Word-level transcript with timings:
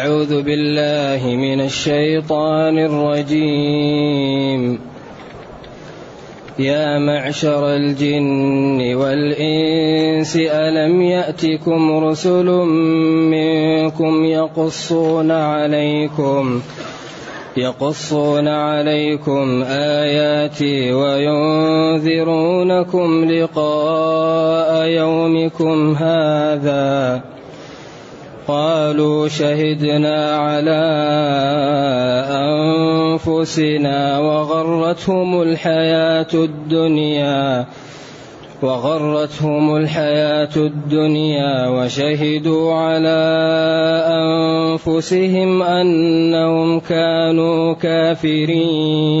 أعوذ 0.00 0.42
بالله 0.42 1.36
من 1.36 1.60
الشيطان 1.60 2.78
الرجيم. 2.78 4.80
يا 6.58 6.98
معشر 6.98 7.76
الجن 7.76 8.94
والإنس 8.94 10.36
ألم 10.36 11.02
يأتكم 11.02 12.04
رسل 12.04 12.46
منكم 13.30 14.24
يقصون 14.24 15.30
عليكم 15.30 16.60
يقصون 17.56 18.48
عليكم 18.48 19.62
آياتي 19.68 20.92
وينذرونكم 20.92 22.44
لقاء 23.24 24.86
يومكم 24.86 25.94
هذا؟ 25.94 27.20
قالوا 28.50 29.28
شهدنا 29.28 30.36
على 30.36 30.82
أنفسنا 32.30 34.18
وغرتهم 34.18 35.42
الحياة 35.42 36.26
الدنيا 36.34 37.66
وغرتهم 38.62 39.76
الحياة 39.76 40.56
الدنيا 40.56 41.68
وشهدوا 41.68 42.74
على 42.74 43.20
أنفسهم 44.22 45.62
أنهم 45.62 46.80
كانوا 46.80 47.74
كافرين. 47.74 49.20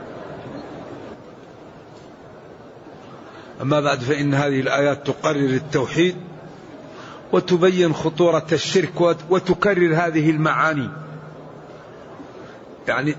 أما 3.61 3.79
بعد 3.79 3.99
فإن 3.99 4.33
هذه 4.33 4.59
الآيات 4.59 5.07
تقرر 5.07 5.49
التوحيد 5.49 6.15
وتبين 7.31 7.93
خطورة 7.93 8.47
الشرك 8.51 9.01
وتكرر 9.29 9.95
هذه 9.95 10.29
المعاني. 10.29 10.89
يعني 12.87 13.15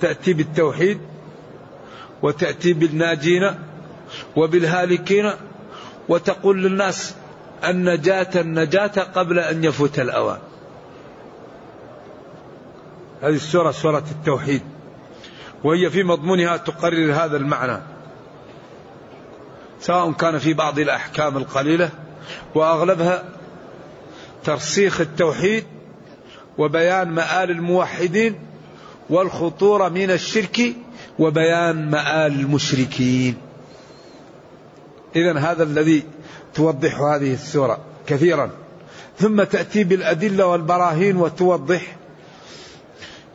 تأتي 0.00 0.32
بالتوحيد 0.32 1.00
وتأتي 2.22 2.72
بالناجين 2.72 3.54
وبالهالكين 4.36 5.30
وتقول 6.08 6.62
للناس 6.62 7.14
النجاة 7.64 8.40
النجاة 8.40 9.02
قبل 9.14 9.38
أن 9.38 9.64
يفوت 9.64 9.98
الأوان. 9.98 10.38
هذه 13.22 13.34
السورة 13.34 13.70
سورة 13.70 14.04
التوحيد 14.10 14.62
وهي 15.64 15.90
في 15.90 16.02
مضمونها 16.02 16.56
تقرر 16.56 17.12
هذا 17.12 17.36
المعنى. 17.36 17.80
سواء 19.80 20.12
كان 20.12 20.38
في 20.38 20.52
بعض 20.52 20.78
الأحكام 20.78 21.36
القليلة 21.36 21.90
وأغلبها 22.54 23.24
ترسيخ 24.44 25.00
التوحيد 25.00 25.64
وبيان 26.58 27.08
مآل 27.08 27.50
الموحدين 27.50 28.34
والخطورة 29.10 29.88
من 29.88 30.10
الشرك 30.10 30.60
وبيان 31.18 31.90
مآل 31.90 32.40
المشركين. 32.40 33.34
إذا 35.16 35.38
هذا 35.38 35.62
الذي 35.62 36.02
توضح 36.54 37.00
هذه 37.00 37.34
السورة 37.34 37.78
كثيرا. 38.06 38.50
ثم 39.18 39.42
تأتي 39.42 39.84
بالأدلة 39.84 40.46
والبراهين 40.46 41.16
وتوضح. 41.16 41.96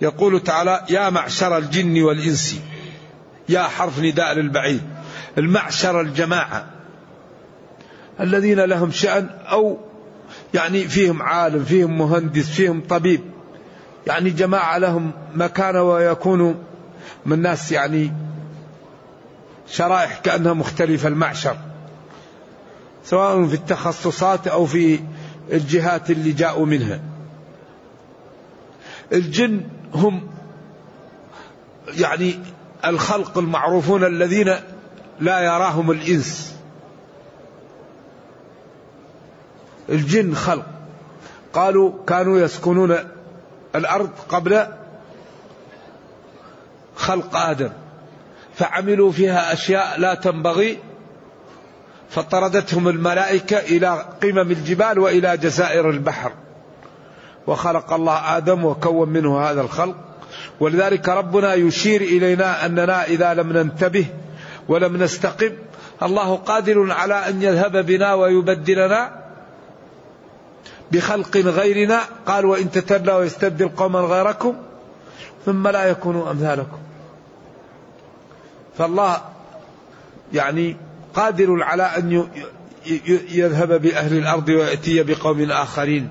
يقول 0.01 0.43
تعالى 0.43 0.85
يا 0.89 1.09
معشر 1.09 1.57
الجن 1.57 2.03
والإنس 2.03 2.59
يا 3.49 3.63
حرف 3.63 3.99
نداء 3.99 4.33
للبعيد 4.33 4.94
المعشر 5.37 6.01
الجماعة 6.01 6.65
الذين 8.19 8.59
لهم 8.59 8.91
شأن 8.91 9.29
أو 9.51 9.77
يعني 10.53 10.87
فيهم 10.87 11.21
عالم 11.21 11.63
فيهم 11.63 11.97
مهندس 11.97 12.49
فيهم 12.49 12.83
طبيب. 12.89 13.21
يعني 14.07 14.29
جماعة 14.29 14.77
لهم 14.77 15.11
مكانة 15.35 15.83
ويكونوا 15.83 16.53
من 17.25 17.41
ناس 17.41 17.71
يعني 17.71 18.13
شرائح 19.67 20.17
كأنها 20.17 20.53
مختلفة 20.53 21.07
المعشر. 21.07 21.57
سواء 23.03 23.45
في 23.45 23.53
التخصصات 23.53 24.47
أو 24.47 24.65
في 24.65 24.99
الجهات 25.51 26.11
اللي 26.11 26.31
جاءوا 26.31 26.65
منها. 26.65 26.99
الجن 29.13 29.61
هم 29.93 30.27
يعني 31.97 32.39
الخلق 32.85 33.37
المعروفون 33.37 34.03
الذين 34.03 34.55
لا 35.19 35.39
يراهم 35.39 35.91
الإنس. 35.91 36.55
الجن 39.89 40.35
خلق. 40.35 40.65
قالوا 41.53 41.91
كانوا 42.07 42.39
يسكنون 42.39 42.97
الأرض 43.75 44.09
قبل 44.29 44.67
خلق 46.95 47.35
آدم. 47.35 47.69
فعملوا 48.55 49.11
فيها 49.11 49.53
أشياء 49.53 49.99
لا 49.99 50.13
تنبغي. 50.13 50.77
فطردتهم 52.09 52.87
الملائكة 52.87 53.57
إلى 53.57 54.05
قمم 54.23 54.51
الجبال 54.51 54.99
وإلى 54.99 55.37
جزائر 55.37 55.89
البحر. 55.89 56.31
وخلق 57.47 57.93
الله 57.93 58.37
آدم 58.37 58.65
وكون 58.65 59.09
منه 59.09 59.39
هذا 59.39 59.61
الخلق. 59.61 59.95
ولذلك 60.59 61.09
ربنا 61.09 61.53
يشير 61.53 62.01
إلينا 62.01 62.65
أننا 62.65 63.03
إذا 63.03 63.33
لم 63.33 63.53
ننتبه 63.53 64.05
ولم 64.67 65.03
نستقم. 65.03 65.51
الله 66.03 66.35
قادر 66.35 66.91
على 66.91 67.13
أن 67.13 67.41
يذهب 67.41 67.85
بنا 67.85 68.13
ويبدلنا 68.13 69.25
بخلق 70.91 71.37
غيرنا. 71.37 71.99
قال 72.25 72.45
وإن 72.45 72.71
تتلوا 72.71 73.15
ويستبدل 73.15 73.67
قوما 73.67 73.99
غيركم 73.99 74.55
ثم 75.45 75.67
لا 75.67 75.85
يكونوا 75.85 76.31
أمثالكم. 76.31 76.77
فالله 78.77 79.21
يعني 80.33 80.77
قادر 81.13 81.63
على 81.63 81.83
أن 81.83 82.27
يذهب 83.31 83.81
بأهل 83.81 84.17
الأرض 84.17 84.49
ويأتي 84.49 85.03
بقوم 85.03 85.51
آخرين. 85.51 86.09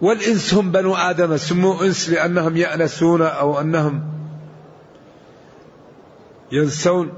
والإنس 0.00 0.54
هم 0.54 0.72
بنو 0.72 0.94
آدم 0.94 1.36
سموا 1.36 1.84
إنس 1.84 2.10
لأنهم 2.10 2.56
يأنسون 2.56 3.22
أو 3.22 3.60
أنهم 3.60 4.02
ينسون 6.52 7.12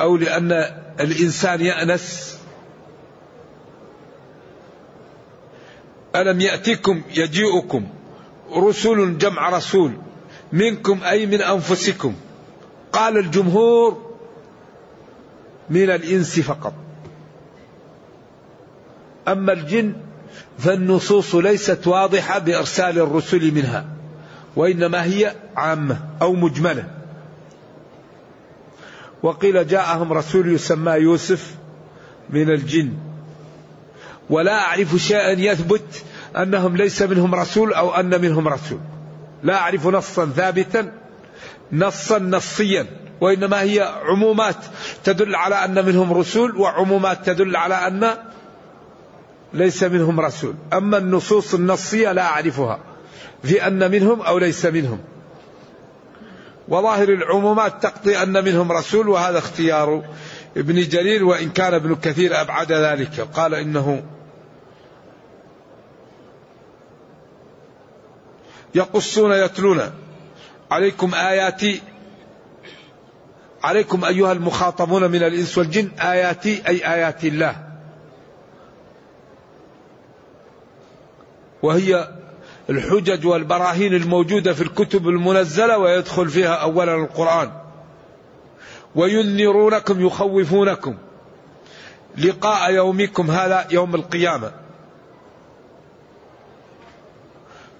أو 0.00 0.16
لأن 0.16 0.52
الإنسان 1.00 1.60
يأنس. 1.60 2.38
ألم 6.16 6.40
يأتكم 6.40 7.02
يجيئكم 7.14 7.86
رسل 8.56 9.18
جمع 9.18 9.50
رسول 9.50 9.92
منكم 10.52 11.02
أي 11.02 11.26
من 11.26 11.40
أنفسكم؟ 11.42 12.14
قال 12.92 13.18
الجمهور 13.18 14.14
من 15.70 15.90
الإنس 15.90 16.40
فقط. 16.40 16.74
أما 19.28 19.52
الجن 19.52 19.96
فالنصوص 20.58 21.34
ليست 21.34 21.86
واضحة 21.86 22.38
بإرسال 22.38 22.98
الرسل 22.98 23.54
منها 23.54 23.86
وإنما 24.56 25.04
هي 25.04 25.34
عامة 25.56 25.98
أو 26.22 26.32
مجملة. 26.32 26.84
وقيل 29.22 29.66
جاءهم 29.66 30.12
رسول 30.12 30.52
يسمى 30.52 30.92
يوسف 30.92 31.54
من 32.30 32.50
الجن. 32.50 32.92
ولا 34.30 34.60
أعرف 34.60 34.96
شيئا 34.96 35.30
يثبت 35.30 36.04
أنهم 36.36 36.76
ليس 36.76 37.02
منهم 37.02 37.34
رسول 37.34 37.72
أو 37.72 37.94
أن 37.94 38.20
منهم 38.20 38.48
رسول. 38.48 38.80
لا 39.42 39.54
أعرف 39.54 39.86
نصا 39.86 40.26
ثابتا 40.26 40.92
نصا 41.72 42.18
نصيا 42.18 42.86
وإنما 43.20 43.62
هي 43.62 43.80
عمومات 44.04 44.56
تدل 45.04 45.34
على 45.34 45.54
أن 45.54 45.84
منهم 45.84 46.12
رسول 46.12 46.56
وعمومات 46.56 47.26
تدل 47.26 47.56
على 47.56 47.74
أن 47.74 48.14
ليس 49.54 49.82
منهم 49.82 50.20
رسول. 50.20 50.54
أما 50.72 50.98
النصوص 50.98 51.54
النصية 51.54 52.12
لا 52.12 52.22
أعرفها. 52.22 52.78
في 53.42 53.66
أن 53.66 53.90
منهم 53.90 54.20
أو 54.20 54.38
ليس 54.38 54.66
منهم. 54.66 54.98
وظاهر 56.68 57.08
العمومات 57.08 57.82
تقضي 57.82 58.22
أن 58.22 58.44
منهم 58.44 58.72
رسول 58.72 59.08
وهذا 59.08 59.38
اختيار 59.38 60.04
ابن 60.56 60.74
جرير 60.74 61.24
وإن 61.24 61.50
كان 61.50 61.74
ابن 61.74 61.94
كثير 61.94 62.40
أبعد 62.40 62.72
ذلك. 62.72 63.20
قال 63.34 63.54
إنه 63.54 64.02
يقصون 68.74 69.32
يتلون. 69.32 69.80
عليكم 70.70 71.14
آياتي. 71.14 71.82
عليكم 73.64 74.04
أيها 74.04 74.32
المخاطبون 74.32 75.10
من 75.10 75.22
الإنس 75.22 75.58
والجن. 75.58 75.90
آياتي 76.00 76.62
أي 76.68 76.94
آيات 76.94 77.24
الله. 77.24 77.71
وهي 81.62 82.08
الحجج 82.70 83.26
والبراهين 83.26 83.94
الموجودة 83.94 84.52
في 84.52 84.62
الكتب 84.62 85.08
المنزلة 85.08 85.78
ويدخل 85.78 86.28
فيها 86.28 86.54
أولا 86.54 86.94
القرآن. 86.94 87.52
وينذرونكم 88.94 90.06
يخوفونكم 90.06 90.96
لقاء 92.18 92.72
يومكم 92.72 93.30
هذا 93.30 93.66
يوم 93.70 93.94
القيامة. 93.94 94.52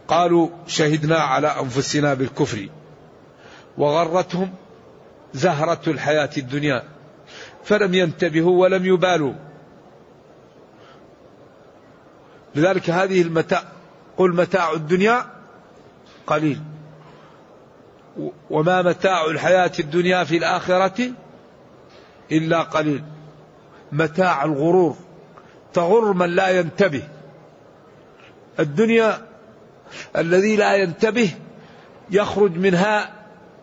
قالوا 0.09 0.49
شهدنا 0.67 1.19
على 1.19 1.47
أنفسنا 1.47 2.15
بالكفر 2.15 2.69
وغرتهم 3.79 4.55
زهرة 5.35 5.81
الحياة 5.87 6.31
الدنيا 6.37 6.83
فلم 7.65 7.95
ينتبهوا 7.95 8.63
ولم 8.63 8.87
يبالوا. 8.87 9.35
لذلك 12.55 12.91
هذه 12.91 13.23
المتاع 13.23 13.63
قل 14.17 14.37
متاع 14.37 14.73
الدنيا 14.73 15.27
قليل. 16.27 16.61
وما 18.51 18.83
متاع 18.83 19.25
الحياة 19.25 19.73
الدنيا 19.79 20.25
في 20.25 20.37
الآخرة 20.37 21.11
إلا 22.33 22.63
قليل. 22.63 23.05
متاع 23.93 24.45
الغرور 24.45 24.97
تغر 25.73 26.13
من 26.13 26.31
لا 26.31 26.49
ينتبه. 26.49 27.03
الدنيا 28.61 29.27
الذي 30.17 30.57
لا 30.57 30.75
ينتبه 30.75 31.31
يخرج 32.11 32.57
منها 32.57 33.13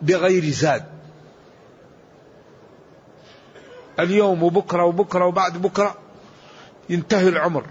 بغير 0.02 0.44
زاد. 0.44 0.86
اليوم 4.00 4.44
وبكرة 4.44 4.84
وبكرة 4.84 5.26
وبعد 5.26 5.58
بكرة 5.58 5.96
ينتهي 6.90 7.28
العمر. 7.28 7.66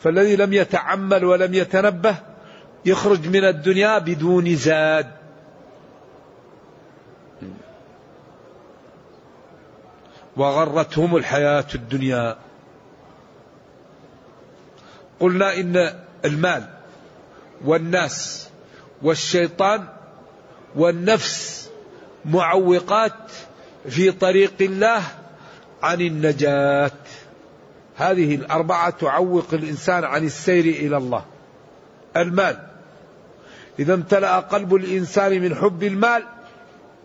فالذي 0.00 0.36
لم 0.36 0.52
يتعمل 0.52 1.24
ولم 1.24 1.54
يتنبه 1.54 2.16
يخرج 2.84 3.28
من 3.28 3.44
الدنيا 3.44 3.98
بدون 3.98 4.54
زاد. 4.56 5.10
وغرتهم 10.36 11.16
الحياة 11.16 11.66
الدنيا. 11.74 12.36
قلنا 15.20 15.54
إن 15.54 15.94
المال 16.24 16.64
والناس 17.64 18.48
والشيطان 19.02 19.84
والنفس 20.76 21.70
معوقات 22.24 23.32
في 23.88 24.10
طريق 24.10 24.54
الله 24.60 25.02
عن 25.82 26.00
النجاة. 26.00 26.90
هذه 27.98 28.34
الأربعة 28.34 28.90
تعوق 28.90 29.46
الإنسان 29.52 30.04
عن 30.04 30.24
السير 30.24 30.64
إلى 30.64 30.96
الله. 30.96 31.24
المال. 32.16 32.58
إذا 33.78 33.94
امتلأ 33.94 34.40
قلب 34.40 34.74
الإنسان 34.74 35.42
من 35.42 35.54
حب 35.54 35.82
المال 35.82 36.24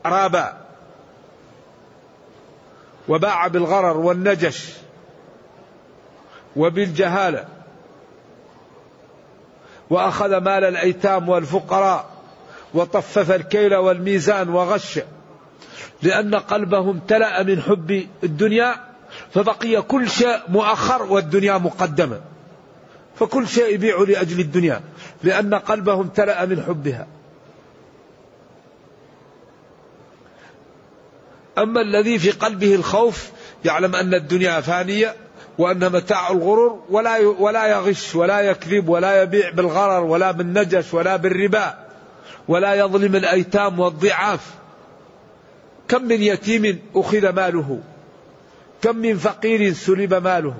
رابا. 0.06 0.58
وباع 3.08 3.48
بالغرر 3.48 3.98
والنجش 3.98 4.74
وبالجهالة. 6.56 7.46
وأخذ 9.90 10.38
مال 10.38 10.64
الأيتام 10.64 11.30
والفقراء 11.30 12.10
وطفف 12.74 13.32
الكيل 13.32 13.76
والميزان 13.76 14.50
وغش 14.50 15.00
لأن 16.02 16.36
قلبه 16.36 16.92
امتلأ 16.92 17.44
من 17.44 17.62
حب 17.62 18.08
الدنيا 18.24 18.93
فبقي 19.34 19.82
كل 19.82 20.10
شيء 20.10 20.40
مؤخر 20.48 21.04
والدنيا 21.04 21.58
مقدمة. 21.58 22.22
فكل 23.16 23.48
شيء 23.48 23.74
يبيع 23.74 23.98
لأجل 24.08 24.40
الدنيا 24.40 24.82
لأن 25.24 25.54
قلبه 25.54 25.94
امتلأ 25.94 26.46
من 26.46 26.64
حبها. 26.64 27.08
أما 31.58 31.82
الذي 31.82 32.20
في 32.20 32.32
قلبه 32.32 32.76
الخوف 32.76 33.32
يعلم 33.66 33.96
أن 33.96 34.14
الدنيا 34.14 34.62
فانية 34.62 35.16
وأن 35.58 35.92
متاع 35.92 36.32
الغرور 36.32 36.84
ولا 36.90 37.18
ولا 37.20 37.66
يغش 37.66 38.16
ولا 38.16 38.42
يكذب 38.42 38.90
ولا 38.90 39.22
يبيع 39.22 39.50
بالغرر 39.50 40.04
ولا 40.04 40.32
بالنجش 40.32 40.94
ولا 40.94 41.16
بالربا 41.16 41.78
ولا 42.48 42.74
يظلم 42.74 43.16
الأيتام 43.16 43.80
والضعاف. 43.80 44.54
كم 45.88 46.04
من 46.04 46.22
يتيم 46.22 46.80
أخذ 46.96 47.30
ماله؟ 47.30 47.80
كم 48.84 48.96
من 48.96 49.18
فقير 49.18 49.74
سلب 49.74 50.14
ماله. 50.14 50.56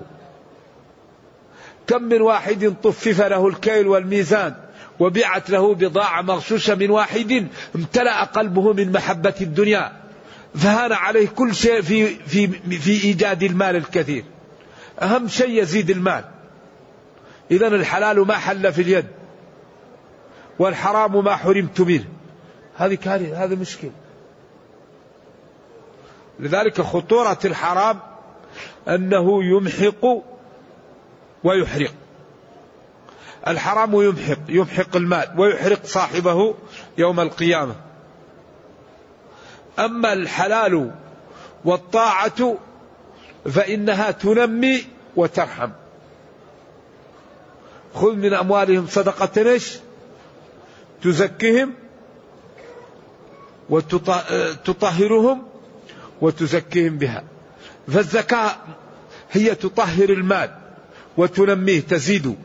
كم 1.88 2.04
من 2.04 2.22
واحد 2.22 2.74
طفف 2.84 3.22
له 3.22 3.48
الكيل 3.48 3.88
والميزان 3.88 4.56
وبيعت 5.00 5.50
له 5.50 5.76
بضاعة 5.76 6.22
مغشوشة 6.22 6.76
من 6.76 6.90
واحد 6.90 7.48
امتلأ 7.76 8.24
قلبه 8.24 8.74
من 8.74 8.92
محبة 8.92 9.34
الدنيا. 9.42 9.92
فهان 10.56 10.92
عليه 10.92 11.28
كل 11.28 11.56
شيء 11.56 11.82
في, 11.82 12.16
في, 12.16 12.48
في 12.80 13.04
إيجاد 13.04 13.44
المال 13.44 13.76
الكثير. 13.76 14.24
أهم 15.02 15.28
شيء 15.28 15.62
يزيد 15.62 15.90
المال. 15.90 16.24
إذا 17.52 17.68
الحلال 17.68 18.28
ما 18.28 18.38
حل 18.38 18.74
في 18.74 18.82
اليد. 18.82 19.06
والحرام 20.60 21.24
ما 21.24 21.36
حرمت 21.36 21.82
منه 21.82 22.06
هذه 22.76 22.96
كارثة 22.96 23.44
هذا 23.44 23.56
مشكل 23.56 23.90
لذلك 26.40 26.82
خطورة 26.82 27.40
الحرام 27.46 28.00
أنه 28.88 29.44
يمحق 29.44 30.06
ويحرق. 31.44 31.94
الحرام 33.48 34.02
يمحق 34.02 34.40
يمحق 34.50 34.96
المال 34.96 35.34
ويحرق 35.38 35.86
صاحبه 35.86 36.56
يوم 36.98 37.20
القيامة. 37.20 37.76
أما 39.80 40.14
الحلال 40.14 40.92
والطاعة 41.66 42.58
فإنها 43.46 44.12
تنمي 44.12 44.84
وترحم. 45.16 45.70
خذ 47.96 48.16
من 48.16 48.34
أموالهم 48.34 48.88
صدقة 48.88 49.52
إيش؟ 49.52 49.78
تزكيهم 51.04 51.74
وتطهرهم 53.70 55.44
وتزكيهم 56.22 56.98
بها. 56.98 57.24
فالزكاة 57.88 58.56
هي 59.32 59.56
تطهر 59.56 60.10
المال 60.10 60.50
وتنميه 61.18 61.80
تزيد. 61.80 62.36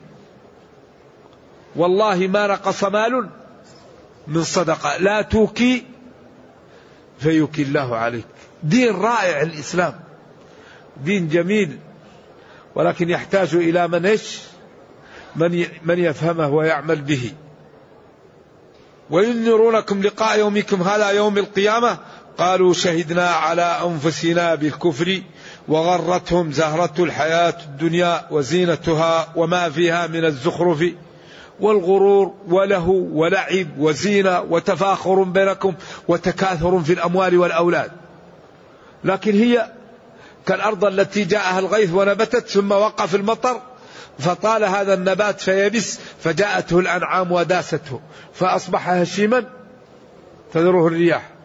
والله 1.77 2.27
ما 2.27 2.47
نقص 2.47 2.85
مال 2.85 3.29
من 4.27 4.43
صدقة. 4.43 4.97
لا 4.97 5.23
توكي 5.23 5.85
فيوكي 7.19 7.63
الله 7.63 7.97
عليك. 7.97 8.25
دين 8.63 8.97
رائع 8.97 9.43
الإسلام. 9.43 10.01
دين 11.05 11.29
جميل. 11.29 11.79
ولكن 12.75 13.11
يحتاج 13.11 13.55
إلى 13.55 13.89
من 13.89 14.07
إيش؟ 14.07 14.39
من 15.37 15.67
من 15.85 15.99
يفهمه 15.99 16.49
ويعمل 16.49 17.01
به. 17.01 17.33
وينذرونكم 19.11 20.03
لقاء 20.03 20.39
يومكم 20.39 20.83
هذا 20.83 21.11
يوم 21.11 21.39
القيامة. 21.39 21.99
قالوا 22.39 22.73
شهدنا 22.73 23.29
على 23.29 23.63
أنفسنا 23.63 24.55
بالكفر 24.55 25.23
وغرتهم 25.69 26.53
زهرة 26.53 26.95
الحياة 26.99 27.55
الدنيا 27.65 28.27
وزينتها 28.31 29.33
وما 29.37 29.71
فيها 29.71 30.07
من 30.07 30.25
الزخرف 30.25 30.85
والغرور 31.61 32.35
وله 32.49 32.89
ولعب 33.13 33.67
وزينة 33.79 34.41
وتفاخر 34.41 35.23
بينكم 35.23 35.75
وتكاثر 36.09 36.81
في 36.81 36.93
الأموال 36.93 37.39
والأولاد. 37.39 37.91
لكن 39.05 39.33
هي 39.33 39.73
كالأرض 40.47 40.85
التي 40.85 41.25
جاءها 41.25 41.59
الغيث 41.59 41.93
ونبتت 41.93 42.49
ثم 42.49 42.73
وقف 42.73 43.15
المطر 43.15 43.61
فطال 44.19 44.65
هذا 44.65 44.95
النبات 44.95 45.41
فيبس 45.41 45.99
فجاءته 46.21 46.79
الأنعام 46.79 47.33
وداسته 47.33 48.01
فأصبح 48.35 48.89
هشيما 48.89 49.45
تذره 50.53 50.87
الرياح. 50.87 51.38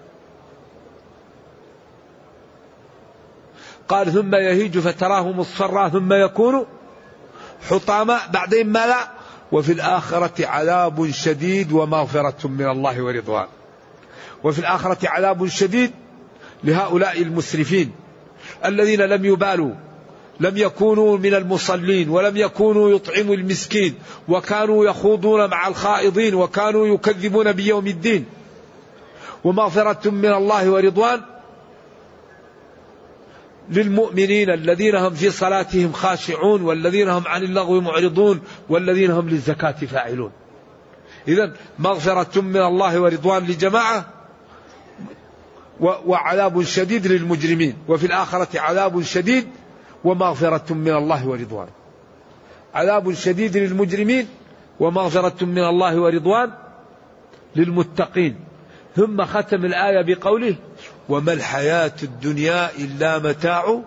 قال 3.88 4.14
ثم 4.14 4.36
يهيج 4.36 4.80
فتراه 4.80 5.32
مصفرا 5.32 5.90
ثم 5.90 6.14
يكون 6.14 6.66
حطاما 7.70 8.20
بعدين 8.34 8.70
ما 8.70 8.88
لا 8.88 9.08
وفي 9.52 9.72
الآخرة 9.72 10.48
عذاب 10.48 11.12
شديد 11.12 11.72
ومغفرة 11.72 12.48
من 12.48 12.70
الله 12.70 13.02
ورضوان. 13.02 13.48
وفي 14.44 14.60
الآخرة 14.60 15.10
عذاب 15.10 15.48
شديد 15.48 15.92
لهؤلاء 16.64 17.22
المسرفين 17.22 17.92
الذين 18.66 19.02
لم 19.02 19.26
يبالوا 19.26 19.72
لم 20.40 20.58
يكونوا 20.58 21.18
من 21.18 21.34
المصلين 21.34 22.10
ولم 22.10 22.38
يكونوا 22.38 22.90
يطعموا 22.90 23.36
المسكين 23.36 23.96
وكانوا 24.28 24.86
يخوضون 24.86 25.50
مع 25.50 25.68
الخائضين 25.68 26.36
وكانوا 26.36 26.88
يكذبون 26.88 27.52
بيوم 27.52 27.88
الدين. 27.88 28.26
ومغفرة 29.44 30.10
من 30.10 30.34
الله 30.34 30.70
ورضوان 30.70 31.22
للمؤمنين 33.70 34.50
الذين 34.50 34.96
هم 34.96 35.14
في 35.14 35.30
صلاتهم 35.30 35.92
خاشعون 35.92 36.62
والذين 36.62 37.10
هم 37.10 37.28
عن 37.28 37.44
اللغو 37.44 37.82
معرضون 37.82 38.42
والذين 38.70 39.12
هم 39.12 39.30
للزكاة 39.30 39.72
فاعلون. 39.72 40.32
إذا 41.28 41.54
مغفرة 41.80 42.42
من 42.42 42.62
الله 42.62 43.00
ورضوان 43.00 43.44
لجماعة 43.44 44.06
وعذاب 45.80 46.64
شديد 46.64 47.08
للمجرمين 47.08 47.76
وفي 47.88 48.06
الآخرة 48.06 48.60
عذاب 48.60 49.02
شديد 49.02 49.48
ومغفرة 50.04 50.74
من 50.74 50.96
الله 50.96 51.28
ورضوان. 51.28 51.68
عذاب 52.74 53.14
شديد 53.14 53.58
للمجرمين 53.58 54.28
ومغفرة 54.80 55.46
من 55.46 55.64
الله 55.64 56.00
ورضوان 56.00 56.52
للمتقين. 57.56 58.36
ثم 58.96 59.26
ختم 59.26 59.66
الآية 59.66 60.16
بقوله 60.16 60.56
وما 61.10 61.34
الحياة 61.34 61.94
الدنيا 62.04 62.72
إلا 62.72 63.20
متاع 63.20 63.82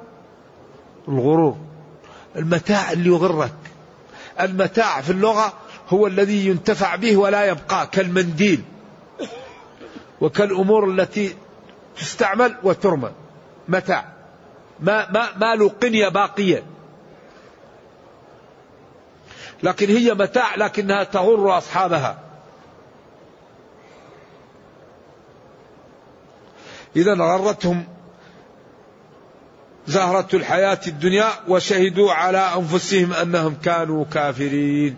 الغرور. 1.08 1.56
المتاع 2.37 2.92
اللي 2.92 3.08
يغرك. 3.08 3.54
المتاع 4.40 5.00
في 5.00 5.11
اللغة 5.11 5.52
هو 5.88 6.06
الذي 6.06 6.46
ينتفع 6.46 6.96
به 6.96 7.16
ولا 7.16 7.44
يبقى 7.44 7.87
كالمنديل 7.87 8.62
وكالأمور 10.20 10.90
التي 10.90 11.37
تستعمل 11.96 12.56
وترمى. 12.62 13.11
متاع. 13.68 14.04
ما 14.80 15.11
ما 15.11 15.28
ما 15.37 15.54
له 15.54 15.68
قنية 15.68 16.08
باقية. 16.08 16.62
لكن 19.62 19.88
هي 19.88 20.14
متاع 20.14 20.54
لكنها 20.54 21.04
تغر 21.04 21.58
أصحابها. 21.58 22.25
إذا 26.97 27.15
غرتهم 27.15 27.85
زهرة 29.87 30.29
الحياة 30.35 30.81
الدنيا 30.87 31.29
وشهدوا 31.49 32.12
على 32.12 32.38
أنفسهم 32.38 33.12
أنهم 33.12 33.55
كانوا 33.65 34.05
كافرين. 34.05 34.97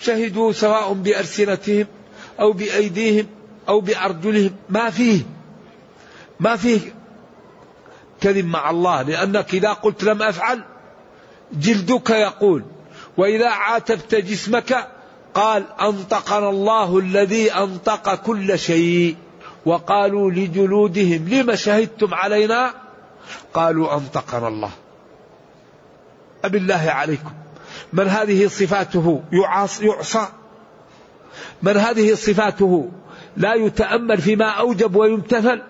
شهدوا 0.00 0.52
سواء 0.52 0.92
بألسنتهم 0.92 1.86
أو 2.40 2.52
بأيديهم 2.52 3.26
أو 3.68 3.80
بأرجلهم. 3.80 4.50
ما 4.68 4.90
فيه. 4.90 5.22
ما 6.40 6.56
فيه 6.56 6.80
كذب 8.20 8.46
مع 8.46 8.70
الله. 8.70 9.02
لأنك 9.02 9.54
إذا 9.54 9.72
قلت 9.72 10.04
لم 10.04 10.22
أفعل 10.22 10.64
جلدك 11.52 12.10
يقول. 12.10 12.64
وإذا 13.16 13.48
عاتبت 13.48 14.14
جسمك 14.14 14.88
قال 15.34 15.64
أنطقنا 15.80 16.50
الله 16.50 16.98
الذي 16.98 17.52
أنطق 17.52 18.14
كل 18.14 18.58
شيء. 18.58 19.16
وقالوا 19.66 20.30
لجلودهم 20.30 21.28
لم 21.28 21.54
شهدتم 21.54 22.14
علينا؟ 22.14 22.74
قالوا 23.54 23.94
أنطقنا 23.94 24.48
الله. 24.48 24.70
أب 26.44 26.54
الله 26.54 26.90
عليكم. 26.90 27.32
من 27.92 28.08
هذه 28.08 28.46
صفاته 28.46 29.22
يعصى. 29.32 30.26
من 31.62 31.76
هذه 31.76 32.14
صفاته 32.14 32.90
لا 33.36 33.54
يتأمل 33.54 34.20
فيما 34.20 34.50
أوجب 34.50 34.96
ويمتثل. 34.96 35.62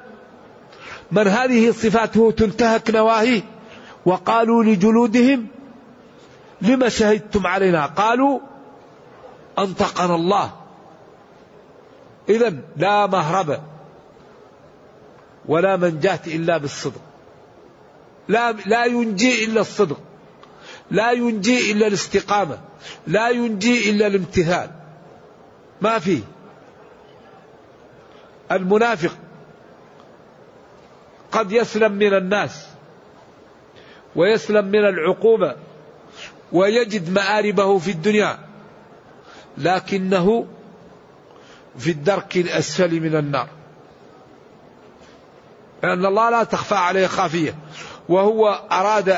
من 1.13 1.29
هذه 1.29 1.71
صفاته 1.71 2.31
تنتهك 2.31 2.91
نواهيه. 2.91 3.43
وقالوا 4.07 4.65
لجلودهم 4.65 5.47
لم 6.63 6.89
شهدتم 6.89 7.47
علينا؟ 7.47 7.87
قالوا 7.87 8.41
أنطقنا 9.59 10.15
الله. 10.15 10.51
إذا 12.29 12.55
لا 12.77 13.07
مهرب. 13.07 13.74
ولا 15.49 15.77
منجاة 15.77 16.21
إلا 16.27 16.59
بالصدق. 16.59 17.01
لا 18.29 18.53
لا 18.53 18.85
ينجي 18.85 19.45
إلا 19.45 19.61
الصدق. 19.61 20.01
لا 20.91 21.13
ينجي 21.13 21.73
إلا 21.73 21.87
الاستقامة. 21.87 22.59
لا 23.07 23.29
ينجي 23.29 23.91
إلا 23.91 24.07
الامتثال 24.07 24.71
ما 25.81 25.99
في 25.99 26.21
المنافق 28.53 29.17
قد 31.33 31.53
يسلم 31.53 31.93
من 31.93 32.15
الناس 32.15 32.67
ويسلم 34.17 34.65
من 34.65 34.85
العقوبة 34.85 35.57
ويجد 36.53 37.11
مآربه 37.11 37.79
في 37.79 37.91
الدنيا 37.91 38.39
لكنه 39.59 40.47
في 41.79 41.91
الدرك 41.91 42.37
الأسفل 42.37 43.01
من 43.01 43.17
النار. 43.17 43.49
لأن 45.85 46.07
الله 46.07 46.31
لا 46.31 46.45
تخفى 46.45 46.75
عليه 46.75 47.07
خافية. 47.07 47.55
وهو 48.09 48.61
أراد 48.73 49.09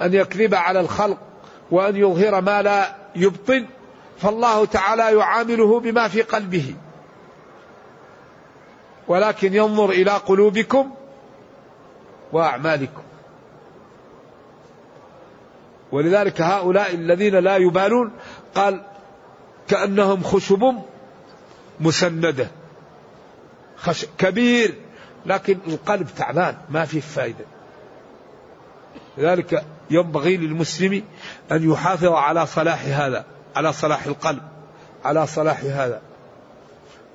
أن 0.00 0.14
يكذب 0.14 0.54
على 0.54 0.80
الخلق 0.80 1.18
وأن 1.70 1.96
يظهر 1.96 2.40
ما 2.40 2.62
لا 2.62 2.94
يبطن 3.16 3.66
فالله 4.18 4.64
تعالى 4.64 5.18
يعامله 5.18 5.80
بما 5.80 6.08
في 6.08 6.22
قلبه. 6.22 6.74
ولكن 9.08 9.54
ينظر 9.54 9.90
إلى 9.90 10.10
قلوبكم 10.10 10.94
وأعمالكم. 12.32 13.02
ولذلك 15.92 16.40
هؤلاء 16.40 16.94
الذين 16.94 17.34
لا 17.34 17.56
يبالون 17.56 18.12
قال 18.54 18.82
كأنهم 19.68 20.22
خشب 20.22 20.74
مسندة 21.80 22.48
خش 23.76 24.06
كبير. 24.18 24.83
لكن 25.26 25.58
القلب 25.66 26.06
تعبان 26.16 26.56
ما 26.70 26.84
فيه 26.84 27.00
فائدة 27.00 27.44
لذلك 29.18 29.64
ينبغي 29.90 30.36
للمسلم 30.36 31.02
أن 31.52 31.70
يحافظ 31.70 32.12
على 32.12 32.46
صلاح 32.46 32.84
هذا 32.84 33.24
على 33.56 33.72
صلاح 33.72 34.06
القلب 34.06 34.42
على 35.04 35.26
صلاح 35.26 35.60
هذا. 35.64 36.00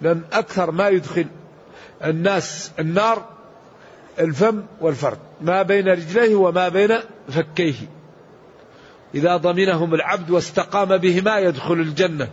لأن 0.01 0.21
أكثر 0.33 0.71
ما 0.71 0.87
يدخل 0.89 1.25
الناس 2.03 2.71
النار 2.79 3.25
الفم 4.19 4.63
والفرد 4.81 5.19
ما 5.41 5.61
بين 5.61 5.87
رجليه 5.87 6.35
وما 6.35 6.69
بين 6.69 6.99
فكيه. 7.29 7.75
إذا 9.15 9.37
ضمنهم 9.37 9.93
العبد 9.93 10.29
واستقام 10.29 10.97
بهما 10.97 11.39
يدخل 11.39 11.73
الجنة. 11.73 12.29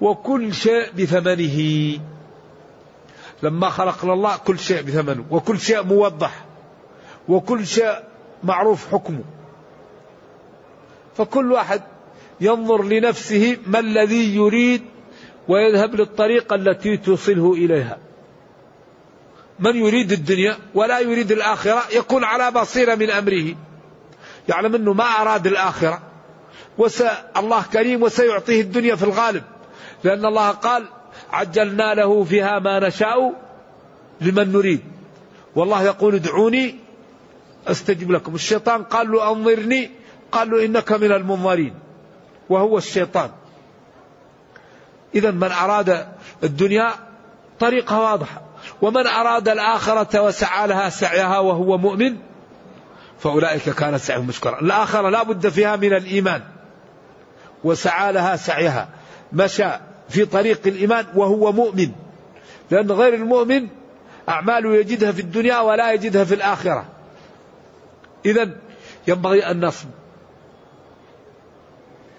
وكل 0.00 0.54
شيء 0.54 0.92
بثمنه. 0.92 1.98
لما 3.42 3.68
خلقنا 3.68 4.12
الله 4.12 4.36
كل 4.36 4.58
شيء 4.58 4.82
بثمنه 4.82 5.24
وكل 5.30 5.60
شيء 5.60 5.82
موضح 5.82 6.44
وكل 7.28 7.66
شيء 7.66 7.98
معروف 8.44 8.92
حكمه. 8.92 9.24
فكل 11.16 11.52
واحد 11.52 11.82
ينظر 12.40 12.82
لنفسه 12.82 13.56
ما 13.66 13.78
الذي 13.78 14.36
يريد 14.36 14.82
ويذهب 15.48 15.94
للطريقة 15.94 16.54
التي 16.54 16.96
توصله 16.96 17.52
إليها. 17.52 17.98
من 19.58 19.76
يريد 19.76 20.12
الدنيا 20.12 20.56
ولا 20.74 20.98
يريد 20.98 21.32
الآخرة 21.32 21.82
يكون 21.92 22.24
على 22.24 22.50
بصيرة 22.50 22.94
من 22.94 23.10
أمره. 23.10 23.54
يعلم 24.48 24.74
أنه 24.74 24.92
ما 24.92 25.04
أراد 25.04 25.46
الآخرة. 25.46 26.02
وس 26.78 27.02
الله 27.36 27.62
كريم 27.72 28.02
وسيعطيه 28.02 28.60
الدنيا 28.60 28.94
في 28.94 29.02
الغالب. 29.02 29.42
لأن 30.04 30.26
الله 30.26 30.50
قال 30.50 30.84
عجلنا 31.32 31.94
له 31.94 32.24
فيها 32.24 32.58
ما 32.58 32.88
نشاء 32.88 33.32
لمن 34.20 34.52
نريد. 34.52 34.80
والله 35.56 35.82
يقول 35.82 36.14
ادعوني 36.14 36.76
أستجب 37.66 38.10
لكم. 38.10 38.34
الشيطان 38.34 38.82
قال 38.82 39.12
له 39.12 39.32
أنظرني 39.32 39.90
قال 40.32 40.50
له 40.50 40.64
إنك 40.64 40.92
من 40.92 41.12
المنظرين 41.12 41.74
وهو 42.48 42.78
الشيطان. 42.78 43.30
اذا 45.14 45.30
من 45.30 45.52
أراد 45.52 46.06
الدنيا 46.44 46.90
طريقها 47.60 47.98
واضحة. 47.98 48.42
ومن 48.82 49.06
أراد 49.06 49.48
الآخرة 49.48 50.22
وسعى 50.22 50.66
لها 50.66 50.88
سعيها 50.88 51.38
وهو 51.38 51.78
مؤمن 51.78 52.16
فأولئك 53.18 53.70
كان 53.70 53.98
سعيهم 53.98 54.26
مشكورا. 54.26 54.60
الآخرة 54.60 55.08
لا 55.08 55.22
بد 55.22 55.48
فيها 55.48 55.76
من 55.76 55.94
الإيمان 55.94 56.42
وسعى 57.64 58.12
لها 58.12 58.36
سعيها. 58.36 58.88
مشى 59.32 59.68
في 60.08 60.24
طريق 60.24 60.60
الإيمان 60.66 61.06
وهو 61.14 61.52
مؤمن. 61.52 61.90
لأن 62.70 62.92
غير 62.92 63.14
المؤمن 63.14 63.68
أعماله 64.28 64.74
يجدها 64.74 65.12
في 65.12 65.20
الدنيا 65.20 65.60
ولا 65.60 65.92
يجدها 65.92 66.24
في 66.24 66.34
الآخرة. 66.34 66.86
إذا 68.26 68.50
ينبغي 69.08 69.50
أن 69.50 69.64
نصب 69.64 69.88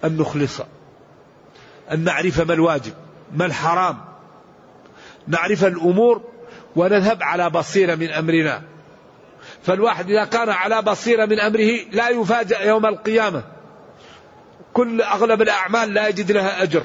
أن 0.04 0.16
نخلص 0.16 0.60
أن 1.92 2.04
نعرف 2.04 2.40
ما 2.40 2.54
الواجب 2.54 2.92
ما 3.34 3.46
الحرام. 3.46 3.98
نعرف 5.28 5.64
الأمور 5.64 6.22
ونذهب 6.76 7.22
على 7.22 7.50
بصيرة 7.50 7.94
من 7.94 8.10
أمرنا. 8.10 8.62
فالواحد 9.62 10.10
إذا 10.10 10.24
كان 10.24 10.48
على 10.48 10.82
بصيرة 10.82 11.26
من 11.26 11.40
أمره 11.40 11.70
لا 11.92 12.08
يفاجأ 12.08 12.60
يوم 12.60 12.86
القيامة. 12.86 13.42
كل 14.72 15.02
أغلب 15.02 15.42
الأعمال 15.42 15.94
لا 15.94 16.08
يجد 16.08 16.32
لها 16.32 16.62
أجر. 16.62 16.82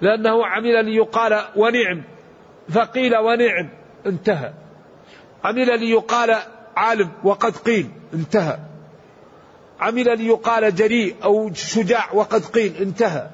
لأنه 0.00 0.46
عمل 0.46 0.84
ليقال 0.84 1.44
ونعم. 1.56 2.02
فقيل 2.68 3.16
ونعم 3.16 3.68
انتهى. 4.06 4.52
عمل 5.44 5.80
ليقال 5.80 6.36
عالم 6.76 7.10
وقد 7.24 7.56
قيل 7.56 7.90
انتهى. 8.14 8.58
عمل 9.80 10.18
ليقال 10.18 10.74
جريء 10.74 11.14
أو 11.24 11.54
شجاع 11.54 12.12
وقد 12.12 12.44
قيل 12.44 12.76
انتهى. 12.76 13.30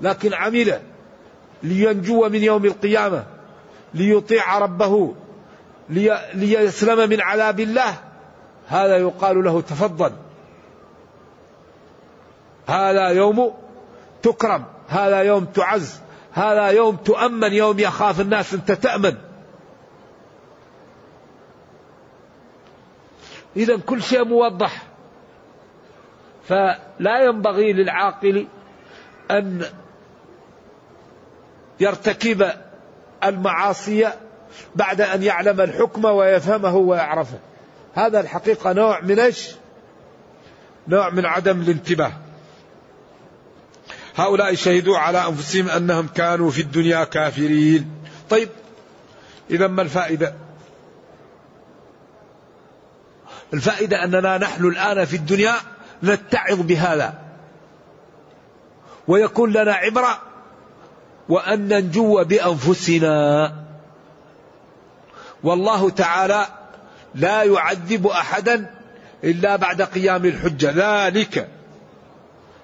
لكن 0.00 0.34
عمل 0.34 0.80
لينجو 1.62 2.28
من 2.28 2.42
يوم 2.42 2.64
القيامة 2.64 3.24
ليطيع 3.94 4.58
ربه 4.58 5.14
ليسلم 6.34 7.10
من 7.10 7.20
عذاب 7.20 7.60
الله 7.60 7.94
هذا 8.66 8.96
يقال 8.96 9.44
له 9.44 9.60
تفضل. 9.60 10.12
هذا 12.72 13.08
يوم 13.08 13.54
تكرم 14.22 14.64
هذا 14.88 15.22
يوم 15.22 15.44
تعز 15.44 16.00
هذا 16.32 16.66
يوم 16.66 16.96
تؤمن 16.96 17.52
يوم 17.52 17.78
يخاف 17.78 18.20
الناس 18.20 18.54
أنت 18.54 18.72
تأمن. 18.72 19.16
إذا 23.56 23.76
كل 23.76 24.02
شيء 24.02 24.24
موضح. 24.24 24.82
فلا 26.48 27.24
ينبغي 27.24 27.72
للعاقل 27.72 28.46
أن 29.30 29.64
يرتكب 31.80 32.46
المعاصي 33.24 34.08
بعد 34.74 35.00
أن 35.00 35.22
يعلم 35.22 35.60
الحكم 35.60 36.04
ويفهمه 36.04 36.76
ويعرفه. 36.76 37.38
هذا 37.94 38.20
الحقيقة 38.20 38.72
نوع 38.72 39.00
من 39.00 39.18
إيش؟ 39.18 39.54
نوع 40.88 41.10
من 41.10 41.26
عدم 41.26 41.60
الانتباه. 41.60 42.12
هؤلاء 44.16 44.54
شهدوا 44.54 44.98
على 44.98 45.26
أنفسهم 45.28 45.68
أنهم 45.68 46.06
كانوا 46.06 46.50
في 46.50 46.60
الدنيا 46.60 47.04
كافرين. 47.04 47.90
طيب 48.30 48.48
إذا 49.50 49.66
ما 49.66 49.82
الفائدة؟ 49.82 50.34
الفائدة 53.54 54.04
أننا 54.04 54.38
نحن 54.38 54.64
الآن 54.64 55.04
في 55.04 55.16
الدنيا 55.16 55.54
نتعظ 56.02 56.60
بهذا. 56.60 57.14
ويكون 59.08 59.52
لنا 59.52 59.72
عبرة 59.72 60.18
وأن 61.28 61.68
ننجو 61.68 62.24
بأنفسنا. 62.24 63.52
والله 65.42 65.90
تعالى 65.90 66.46
لا 67.14 67.42
يعذب 67.42 68.06
أحدا 68.06 68.74
إلا 69.24 69.56
بعد 69.56 69.82
قيام 69.82 70.24
الحجة. 70.24 70.70
ذلك 70.70 71.48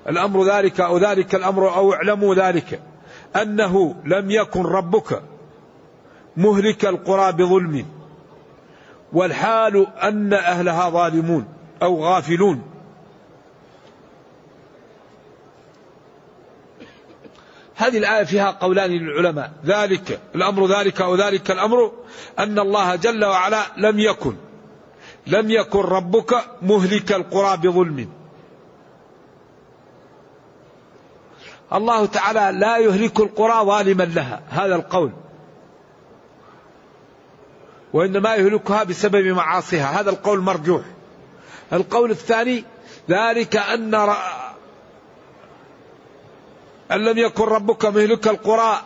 الأمر 0.09 0.45
ذلك 0.45 0.81
أو 0.81 0.99
ذلك 0.99 1.35
الأمر 1.35 1.75
أو 1.75 1.93
اعلموا 1.93 2.35
ذلك. 2.35 2.81
أنه 3.37 3.95
لم 4.05 4.31
يكن 4.31 4.63
ربك 4.63 5.23
مهلك 6.37 6.85
القرى 6.87 7.33
بظلم. 7.33 7.87
والحال 9.13 9.87
أن 10.03 10.33
أهلها 10.33 10.91
ظالمون 10.91 11.49
أو 11.83 12.05
غافلون. 12.05 12.63
هذه 17.75 17.99
الآية 17.99 18.25
فيها 18.25 18.51
قولان 18.51 18.91
للعلماء. 18.91 19.53
ذلك 19.65 20.21
الأمر 20.35 20.67
ذلك 20.67 21.01
أو 21.01 21.17
ذلك 21.17 21.51
الأمر 21.51 21.93
أن 22.39 22.59
الله 22.59 22.97
جل 22.97 23.25
وعلا 23.25 23.63
لم 23.77 23.99
يكن 23.99 24.35
لم 25.27 25.51
يكن 25.51 25.81
ربك 25.81 26.45
مهلك 26.63 27.13
القرى 27.13 27.57
بظلم. 27.57 28.18
الله 31.73 32.07
تعالى 32.07 32.59
لا 32.59 32.79
يهلك 32.79 33.21
القرى 33.21 33.67
ظالما 33.67 34.03
لها. 34.03 34.41
هذا 34.49 34.75
القول. 34.75 35.11
وإنما 37.93 38.35
يهلكها 38.35 38.85
بسبب 38.85 39.27
معاصيها. 39.27 40.01
هذا 40.01 40.11
القول 40.11 40.41
مرجوح. 40.41 40.83
القول 41.73 42.11
الثاني 42.11 42.65
ذلك 43.11 43.57
أن. 43.57 43.95
أن 46.93 47.05
لم 47.05 47.19
يكن 47.19 47.45
ربك 47.45 47.85
مهلك 47.85 48.29
القرى 48.29 48.81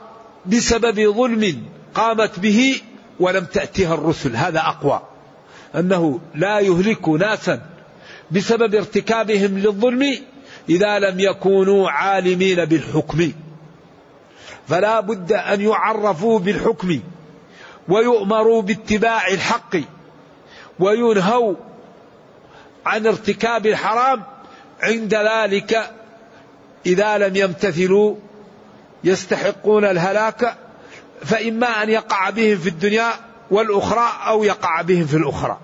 بسبب 0.46 1.12
ظلم 1.14 1.62
قامت 1.94 2.38
به 2.38 2.80
ولم 3.20 3.44
تأتها 3.44 3.94
الرسل. 3.94 4.36
هذا 4.36 4.60
أقوى. 4.60 5.00
أنه 5.74 6.20
لا 6.34 6.60
يهلك 6.60 7.08
ناسا 7.08 7.66
بسبب 8.30 8.74
ارتكابهم 8.74 9.58
للظلم 9.58 10.18
إذا 10.68 10.98
لم 10.98 11.20
يكونوا 11.20 11.90
عالمين 11.90 12.64
بالحكم. 12.64 13.32
فلا 14.68 15.00
بد 15.00 15.32
أن 15.32 15.60
يعرفوا 15.60 16.38
بالحكم 16.38 17.00
ويؤمروا 17.88 18.62
باتباع 18.62 19.26
الحق 19.26 19.76
وينهوا 20.78 21.54
عن 22.86 23.06
ارتكاب 23.06 23.66
الحرام 23.66 24.22
عند 24.82 25.14
ذلك. 25.14 25.90
إذا 26.86 27.18
لم 27.18 27.36
يمتثلوا 27.36 28.16
يستحقون 29.04 29.84
الهلاك 29.84 30.56
فإما 31.24 31.82
أن 31.82 31.90
يقع 31.90 32.30
بهم 32.30 32.58
في 32.58 32.68
الدنيا 32.68 33.12
والأخرى 33.50 34.08
أو 34.26 34.44
يقع 34.44 34.82
بهم 34.82 35.06
في 35.06 35.16
الأخرى. 35.16 35.58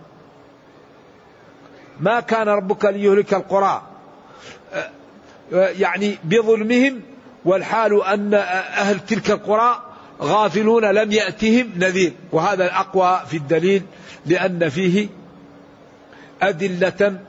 ما 2.00 2.20
كان 2.20 2.48
ربك 2.48 2.84
ليهلك 2.84 3.34
القرى. 3.34 3.87
يعني 5.52 6.18
بظلمهم 6.24 7.00
والحال 7.44 8.04
أن 8.04 8.34
أهل 8.34 9.00
تلك 9.00 9.30
القرى 9.30 9.82
غافلون 10.22 10.84
لم 10.84 11.12
يأتهم 11.12 11.72
نذير. 11.76 12.12
وهذا 12.32 12.64
الأقوى 12.64 13.20
في 13.30 13.36
الدليل 13.36 13.82
لأن 14.26 14.68
فيه 14.68 15.08
أدلة 16.42 17.20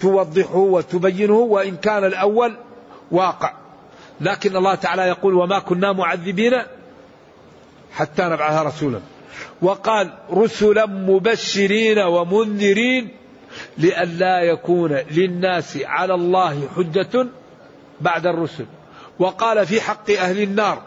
توضحه 0.00 0.56
وتبينه 0.56 1.34
وإن 1.34 1.76
كان 1.76 2.04
الأول 2.04 2.56
واقع. 3.10 3.52
لكن 4.20 4.56
الله 4.56 4.74
تعالى 4.74 5.02
يقول 5.02 5.34
وما 5.34 5.58
كنا 5.58 5.92
معذبين 5.92 6.52
حتى 7.92 8.22
نبعث 8.22 8.66
رسولا 8.66 9.00
وقال 9.62 10.12
رسلا 10.30 10.86
مبشرين 10.86 11.98
ومنذرين 11.98 13.08
لئلا 13.78 14.40
يكون 14.40 14.92
للناس 15.10 15.78
على 15.84 16.14
الله 16.14 16.68
حجة 16.76 17.26
بعد 18.02 18.26
الرسل. 18.26 18.66
وقال 19.18 19.66
في 19.66 19.80
حق 19.80 20.10
أهل 20.10 20.42
النار 20.42 20.82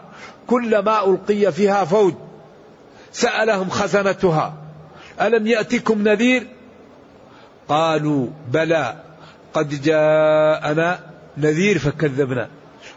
كلما 0.46 1.04
ألقي 1.04 1.52
فيها 1.52 1.84
فوج 1.84 2.14
سألهم 3.12 3.70
خزنتها 3.70 4.54
ألم 5.20 5.46
يأتكم 5.46 6.08
نذير؟ 6.08 6.46
قالوا 7.68 8.26
بلى 8.48 8.96
قد 9.54 9.82
جاءنا 9.82 11.00
نذير 11.38 11.78
فكذبنا. 11.78 12.48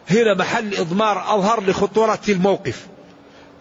هنا 0.09 0.33
محل 0.33 0.75
إضمار 0.75 1.35
أظهر 1.35 1.63
لخطورة 1.63 2.19
الموقف. 2.29 2.87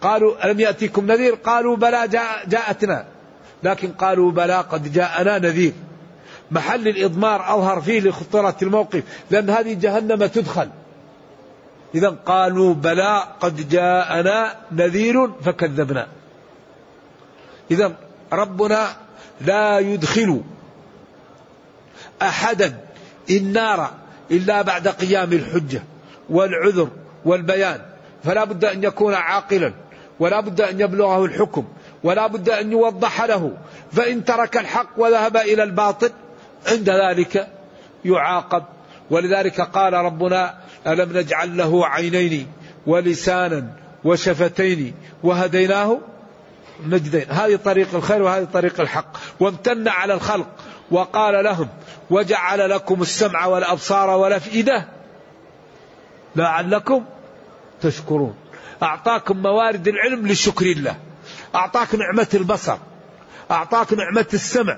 قالوا 0.01 0.45
ألم 0.45 0.59
يأتكم 0.59 1.11
نذير؟ 1.11 1.35
قالوا 1.35 1.75
بلى 1.77 2.07
جاء 2.07 2.45
جاءتنا. 2.47 3.05
لكن 3.63 3.91
قالوا 3.91 4.31
بلى 4.31 4.61
قد 4.71 4.93
جاءنا 4.93 5.39
نذير. 5.39 5.73
محل 6.51 6.87
الإضمار 6.87 7.55
أظهر 7.55 7.81
فيه 7.81 7.99
لخطورة 7.99 8.55
الموقف 8.61 9.03
لأن 9.31 9.49
هذه 9.49 9.73
جهنم 9.73 10.25
تدخل. 10.25 10.69
إذا 11.95 12.09
قالوا 12.09 12.73
بلى 12.73 13.23
قد 13.39 13.69
جاءنا 13.69 14.55
نذير 14.71 15.29
فكذبنا. 15.45 16.07
إذا 17.71 17.95
ربنا 18.33 18.87
لا 19.41 19.79
يدخل 19.79 20.41
أحدا 22.21 22.77
النار 23.29 23.91
إلا 24.31 24.61
بعد 24.61 24.87
قيام 24.87 25.33
الحجة 25.33 25.83
والعذر 26.29 26.89
والبيان. 27.25 27.81
فلا 28.23 28.43
بد 28.43 28.65
أن 28.65 28.83
يكون 28.83 29.13
عاقلا 29.13 29.73
ولا 30.19 30.39
بد 30.41 30.61
أن 30.61 30.81
يبلغه 30.81 31.25
الحكم 31.25 31.65
ولا 32.03 32.27
بد 32.27 32.49
أن 32.49 32.71
يوضح 32.71 33.21
له. 33.23 33.57
فإن 33.91 34.25
ترك 34.25 34.57
الحق 34.57 34.89
وذهب 34.97 35.37
إلى 35.37 35.63
الباطل 35.63 36.11
عند 36.67 36.89
ذلك 36.89 37.47
يعاقب. 38.05 38.63
ولذلك 39.09 39.61
قال 39.61 39.93
ربنا 39.93 40.57
ألم 40.87 41.17
نجعل 41.17 41.57
له 41.57 41.87
عينين 41.87 42.47
ولسانا 42.87 43.73
وشفتين 44.03 44.93
وهديناه 45.23 45.99
نجدين. 46.85 47.25
هذه 47.29 47.55
طريق 47.55 47.95
الخير 47.95 48.21
وهذه 48.21 48.43
طريق 48.43 48.81
الحق. 48.81 49.17
وامتن 49.39 49.87
على 49.87 50.13
الخلق 50.13 50.47
وقال 50.91 51.43
لهم 51.43 51.67
وجعل 52.09 52.69
لكم 52.69 53.01
السمع 53.01 53.45
والأبصار 53.45 54.09
والأفئدة 54.09 54.87
لعلكم 56.35 57.05
تشكرون. 57.81 58.35
أعطاكم 58.83 59.37
موارد 59.37 59.87
العلم 59.87 60.27
لشكر 60.27 60.65
الله 60.65 60.95
أعطاك 61.55 61.95
نعمة 61.95 62.27
البصر. 62.33 62.77
أعطاك 63.51 63.93
نعمة 63.93 64.27
السمع. 64.33 64.77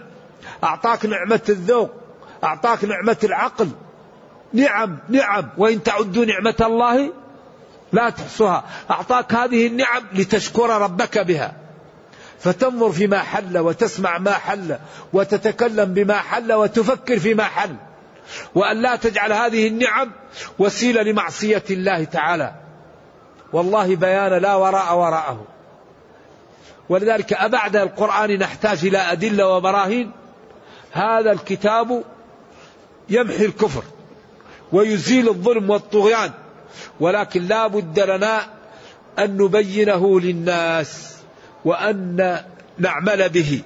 أعطاك 0.63 1.05
نعمة 1.05 1.41
الذوق 1.49 1.91
أعطاك 2.43 2.83
نعمة 2.83 3.17
العقل. 3.23 3.69
نعم 4.53 4.97
نعم. 5.09 5.49
وإن 5.57 5.83
تعدوا 5.83 6.25
نعمة 6.25 6.55
الله 6.61 7.13
لا 7.93 8.09
تحصوها. 8.09 8.63
أعطاك 8.91 9.33
هذه 9.33 9.67
النعم 9.67 10.03
لتشكر 10.13 10.81
ربك 10.81 11.17
بها. 11.17 11.53
فتنظر 12.39 12.91
فيما 12.91 13.19
حل 13.19 13.57
وتسمع 13.57 14.17
ما 14.17 14.33
حل 14.33 14.77
وتتكلم 15.13 15.93
بما 15.93 16.17
حل 16.17 16.53
وتفكر 16.53 17.19
فيما 17.19 17.43
حل. 17.43 17.75
وأن 18.55 18.81
لا 18.81 18.95
تجعل 18.95 19.33
هذه 19.33 19.67
النعم 19.67 20.11
وسيلة 20.59 21.01
لمعصية 21.01 21.63
الله 21.69 22.03
تعالى. 22.03 22.53
والله 23.53 23.95
بيان 23.95 24.33
لا 24.33 24.55
وراء 24.55 24.97
وراءه. 24.97 25.45
ولذلك 26.89 27.33
أبعد 27.33 27.75
القرآن 27.75 28.39
نحتاج 28.39 28.85
إلى 28.85 28.97
أدلة 28.97 29.47
وبراهين 29.47 30.11
هذا 30.91 31.31
الكتاب 31.31 32.03
يمحي 33.09 33.45
الكفر 33.45 33.83
ويزيل 34.71 35.29
الظلم 35.29 35.69
والطغيان 35.69 36.31
ولكن 36.99 37.43
لا 37.43 37.67
بد 37.67 37.99
لنا 37.99 38.41
أن 39.19 39.37
نبينه 39.37 40.19
للناس 40.19 41.15
وأن 41.65 42.37
نعمل 42.77 43.29
به 43.29 43.61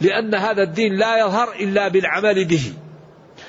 لأن 0.00 0.34
هذا 0.34 0.62
الدين 0.62 0.96
لا 0.96 1.18
يظهر 1.18 1.52
إلا 1.52 1.88
بالعمل 1.88 2.44
به. 2.44 2.72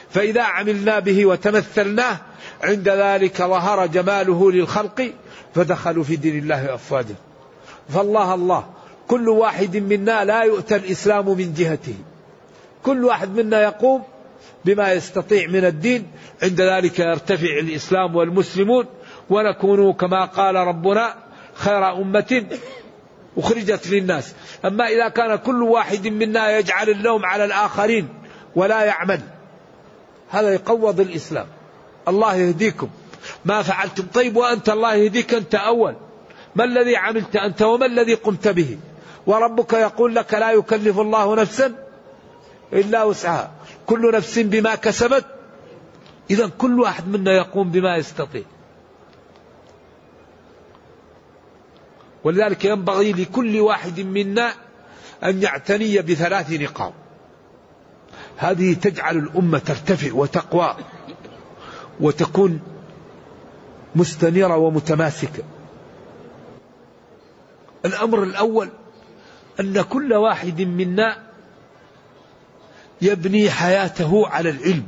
فإذا 0.10 0.42
عملنا 0.42 1.00
به 1.00 1.26
وتمثلناه 1.26 2.18
عند 2.64 2.90
ذلك 2.90 3.38
ظهر 3.38 3.86
جماله 3.86 4.52
للخلق 4.52 5.12
فدخلوا 5.56 6.04
في 6.04 6.16
دين 6.16 6.38
الله 6.38 6.74
أفواجا. 6.74 7.16
فالله 7.90 8.34
الله 8.34 8.66
كل 9.08 9.30
واحد 9.30 9.78
منا 9.78 10.26
لا 10.26 10.44
يؤتى 10.44 10.76
الإسلام 10.76 11.38
من 11.38 11.54
جهته. 11.54 11.96
كل 12.86 13.06
واحد 13.06 13.40
منا 13.40 13.62
يقوم 13.62 14.04
بما 14.66 14.94
يستطيع 14.94 15.48
من 15.48 15.66
الدين. 15.66 16.08
عند 16.44 16.62
ذلك 16.62 17.00
يرتفع 17.00 17.60
الإسلام 17.60 18.16
والمسلمون 18.16 18.86
ونكون 19.30 19.94
كما 19.94 20.26
قال 20.26 20.56
ربنا 20.56 21.14
خير 21.54 21.92
أمة 21.92 22.46
أخرجت 23.38 23.88
للناس. 23.88 24.34
أما 24.66 24.88
إذا 24.88 25.10
كان 25.10 25.36
كل 25.36 25.64
واحد 25.64 26.08
منا 26.08 26.58
يجعل 26.58 26.90
اللوم 26.90 27.26
على 27.26 27.46
الآخرين 27.46 28.08
ولا 28.56 28.84
يعمل 28.84 29.22
هذا 30.30 30.54
يقوض 30.54 31.00
الإسلام. 31.00 31.48
الله 32.08 32.36
يهديكم. 32.36 32.90
ما 33.46 33.62
فعلتم؟ 33.62 34.04
طيب 34.14 34.36
وأنت 34.36 34.70
الله 34.70 34.96
يهديك 34.96 35.34
أنت 35.34 35.56
أول. 35.56 35.96
ما 36.56 36.64
الذي 36.64 36.96
عملت 36.96 37.36
أنت 37.36 37.62
وما 37.62 37.86
الذي 37.86 38.14
قمت 38.14 38.48
به؟ 38.48 38.78
وربك 39.28 39.74
يقول 39.74 40.16
لك 40.16 40.34
لا 40.34 40.52
يكلف 40.52 41.00
الله 41.00 41.36
نفسا 41.36 41.89
إلا 42.74 43.04
وسعها. 43.04 43.52
كل 43.86 44.12
نفس 44.14 44.40
بما 44.40 44.76
كسبت 44.76 45.26
إذا 46.30 46.48
كل 46.58 46.80
واحد 46.80 47.08
منا 47.08 47.32
يقوم 47.32 47.72
بما 47.72 47.98
يستطيع. 47.98 48.44
ولذلك 52.24 52.66
ينبغي 52.66 53.14
لكل 53.14 53.60
واحد 53.60 54.00
منا 54.00 54.54
أن 55.24 55.42
يعتني 55.42 56.02
بثلاث 56.02 56.52
نقاط. 56.52 56.94
هذه 58.38 58.74
تجعل 58.74 59.18
الأمة 59.18 59.60
ترتفع 59.60 60.14
وتقوى 60.14 60.76
وتكون 62.00 62.62
مستنيرة 63.96 64.58
ومتماسكة. 64.58 65.44
الأمر 67.86 68.24
الأول 68.24 68.70
أن 69.60 69.82
كل 69.82 70.14
واحد 70.14 70.62
منا 70.62 71.29
يبني 73.02 73.50
حياته 73.52 74.28
على 74.28 74.50
العلم. 74.50 74.88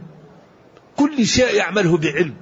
كل 0.95 1.25
شيء 1.25 1.55
يعمله 1.55 1.97
بعلم 1.97 2.33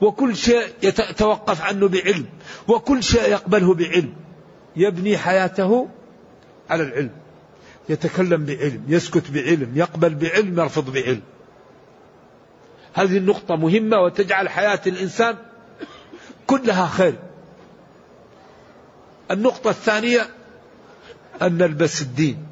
وكل 0.00 0.36
شيء 0.36 0.66
يتوقف 0.82 1.62
عنه 1.62 1.88
بعلم 1.88 2.26
وكل 2.68 3.02
شيء 3.02 3.22
يقبله 3.22 3.74
بعلم. 3.74 4.14
يبني 4.76 5.18
حياته 5.18 5.88
على 6.70 6.82
العلم. 6.82 7.10
يتكلم 7.88 8.44
بعلم 8.44 8.84
يسكت 8.88 9.30
بعلم 9.30 9.72
يقبل 9.74 10.14
بعلم 10.14 10.60
يرفض 10.60 10.92
بعلم. 10.92 11.22
هذه 12.94 13.16
النقطة 13.16 13.56
مهمة 13.56 13.98
وتجعل 14.00 14.48
حياة 14.48 14.80
الإنسان 14.86 15.36
كلها 16.46 16.86
خير. 16.86 17.14
النقطة 19.30 19.70
الثانية 19.70 20.26
أن 21.42 21.58
نلبس 21.58 22.02
الدين. 22.02 22.49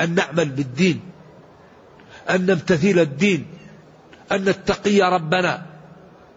أن 0.00 0.14
نعمل 0.14 0.48
بالدين 0.48 1.00
أن 2.30 2.46
نمتثل 2.46 2.98
الدين 2.98 3.46
أن 4.32 4.44
نتقي 4.44 5.00
ربنا. 5.00 5.66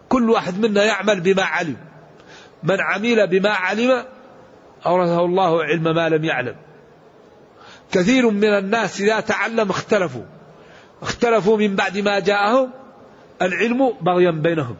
كل 0.08 0.30
واحد 0.30 0.58
منا 0.58 0.84
يعمل 0.84 1.20
بما 1.20 1.42
علم. 1.42 1.76
من 2.62 2.80
عمل 2.80 3.26
بما 3.26 3.50
علم 3.50 4.04
أورثه 4.86 5.24
الله 5.24 5.64
علم 5.64 5.82
ما 5.82 6.08
لم 6.08 6.24
يعلم. 6.24 6.56
كثير 7.92 8.30
من 8.30 8.44
الناس 8.44 9.00
إذا 9.00 9.20
تعلم 9.20 9.70
اختلفوا. 9.70 10.24
اختلفوا 11.02 11.56
من 11.56 11.76
بعد 11.76 11.98
ما 11.98 12.18
جاءهم 12.18 12.70
العلم 13.42 13.92
بغيا 14.00 14.30
بينهم. 14.30 14.76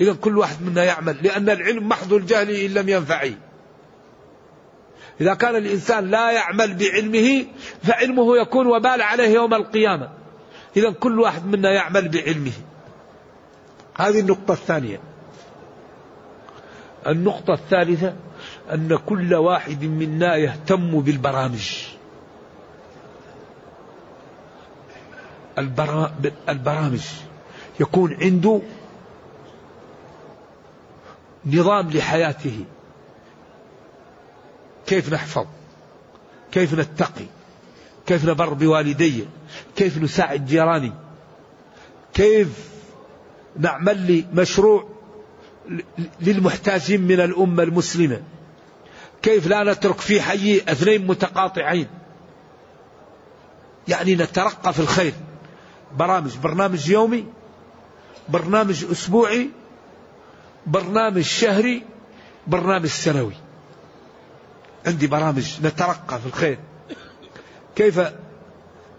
إذا 0.00 0.12
كل 0.12 0.38
واحد 0.38 0.62
منا 0.62 0.84
يعمل 0.84 1.16
لأن 1.22 1.50
العلم 1.50 1.88
محض 1.88 2.12
الجهل 2.12 2.50
إن 2.50 2.70
لم 2.74 2.88
ينفعه. 2.88 3.32
إذا 5.20 5.34
كان 5.34 5.56
الإنسان 5.56 6.10
لا 6.10 6.30
يعمل 6.30 6.74
بعلمه 6.74 7.46
فعلمه 7.82 8.36
يكون 8.36 8.66
وبال 8.66 9.02
عليه 9.02 9.28
يوم 9.28 9.54
القيامة. 9.54 10.08
إذا 10.76 10.90
كل 10.90 11.20
واحد 11.20 11.46
منا 11.46 11.70
يعمل 11.70 12.08
بعلمه. 12.08 12.52
هذه 13.96 14.20
النقطة 14.20 14.52
الثانية. 14.52 15.00
النقطة 17.06 17.54
الثالثة 17.54 18.14
أن 18.72 18.96
كل 19.06 19.34
واحد 19.34 19.84
منا 19.84 20.36
يهتم 20.36 21.00
بالبرامج. 21.00 21.84
البرامج. 26.48 27.04
يكون 27.80 28.16
عنده 28.22 28.60
نظام 31.46 31.90
لحياته. 31.90 32.64
كيف 34.92 35.12
نحفظ؟ 35.12 35.46
كيف 36.52 36.74
نتقي؟ 36.74 37.26
كيف 38.06 38.24
نبر 38.24 38.54
بوالدي؟ 38.54 39.24
كيف 39.76 39.98
نساعد 39.98 40.46
جيراني؟ 40.46 40.92
كيف 42.14 42.48
نعمل 43.56 43.98
لي 43.98 44.24
مشروع 44.34 44.88
للمحتاجين 46.20 47.00
من 47.00 47.20
الأمة 47.20 47.62
المسلمة؟ 47.62 48.22
كيف 49.22 49.46
لا 49.46 49.72
نترك 49.72 50.00
في 50.00 50.20
حي 50.20 50.56
اثنين 50.56 51.06
متقاطعين؟ 51.06 51.86
يعني 53.88 54.14
نترقى 54.14 54.72
في 54.72 54.80
الخير. 54.80 55.14
برامج 55.96 56.36
برنامج 56.36 56.90
يومي 56.90 57.24
برنامج 58.28 58.84
أسبوعي 58.84 59.50
برنامج 60.66 61.22
شهري 61.22 61.82
برنامج 62.46 62.86
سنوي. 62.86 63.41
عندي 64.86 65.06
برامج 65.06 65.58
نترقى 65.64 66.18
في 66.18 66.26
الخير. 66.26 66.58
كيف 67.76 68.00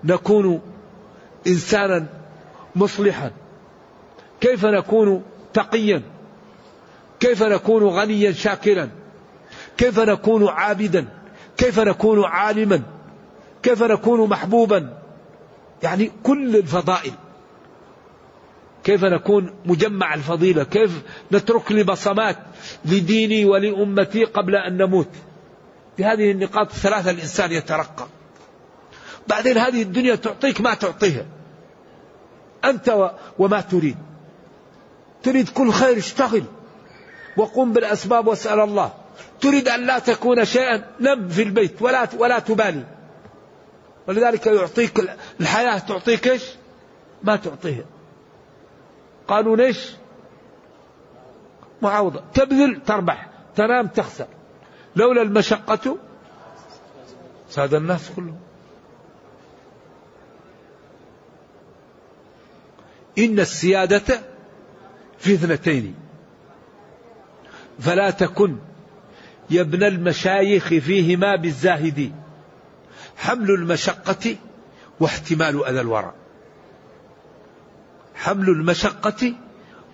نكون 0.03 0.61
إنسانا 1.47 2.05
مصلحا؟ 2.75 3.31
كيف 4.41 4.65
نكون 4.65 5.23
تقيا؟ 5.53 6.01
كيف 7.19 7.43
نكون 7.43 7.83
غنيا 7.83 8.31
شاكرا؟ 8.31 8.89
كيف 9.77 9.99
نكون 9.99 10.47
عابدا؟ 10.47 11.07
كيف 11.57 11.79
نكون 11.79 12.25
عالما؟ 12.25 12.81
كيف 13.63 13.83
نكون 13.83 14.29
محبوبا؟ 14.29 14.97
يعني 15.83 16.11
كل 16.23 16.55
الفضائل. 16.55 17.13
كيف 18.83 19.03
نكون 19.05 19.53
مجمع 19.65 20.13
الفضيلة؟ 20.13 20.63
كيف 20.63 21.01
نترك 21.31 21.71
لي 21.71 21.83
بصمات 21.83 22.37
لديني 22.85 23.45
ولأمتي 23.45 24.23
قبل 24.23 24.55
أن 24.55 24.77
نموت؟ 24.77 25.09
بهذه 25.97 26.31
النقاط 26.31 26.71
الثلاثة 26.71 27.11
الإنسان 27.11 27.51
يترقى. 27.51 28.07
بعدين 29.27 29.57
هذه 29.57 29.81
الدنيا 29.81 30.15
تعطيك 30.15 30.61
ما 30.61 30.73
تعطيها. 30.73 31.25
أنت 32.65 33.11
وما 33.39 33.61
تريد. 33.61 33.97
تريد 35.23 35.49
كل 35.49 35.71
خير 35.71 35.97
اشتغل. 35.97 36.43
وقم 37.37 37.73
بالأسباب 37.73 38.27
واسأل 38.27 38.59
الله. 38.59 38.93
تريد 39.41 39.67
أن 39.67 39.85
لا 39.85 39.99
تكون 39.99 40.45
شيئا 40.45 40.83
نم 40.99 41.29
في 41.29 41.43
البيت 41.43 41.81
ولا 41.81 42.07
ولا 42.17 42.39
تبالي. 42.39 42.83
ولذلك 44.07 44.47
يعطيك 44.47 45.15
الحياة 45.41 45.77
تعطيك 45.77 46.27
إيش؟ 46.27 46.43
ما 47.23 47.35
تعطيها. 47.35 47.85
قانون 49.27 49.59
إيش؟ 49.59 49.91
معاوضة. 51.81 52.23
تبذل 52.33 52.81
تربح. 52.85 53.29
تنام 53.55 53.87
تخسر. 53.87 54.27
لولا 54.95 55.21
المشقة 55.21 55.97
ساد 57.49 57.73
الناس 57.73 58.11
كلهم. 58.15 58.39
إن 63.17 63.39
السيادة 63.39 64.21
في 65.17 65.33
اثنتين. 65.33 65.95
فلا 67.79 68.09
تكن 68.09 68.57
يا 69.49 69.61
ابن 69.61 69.83
المشايخ 69.83 70.67
فيهما 70.67 71.35
بالزاهدين 71.35 72.15
حمل 73.17 73.51
المشقة 73.51 74.35
واحتمال 74.99 75.65
أذى 75.65 75.81
الورى. 75.81 76.13
حمل 78.15 78.49
المشقة 78.49 79.33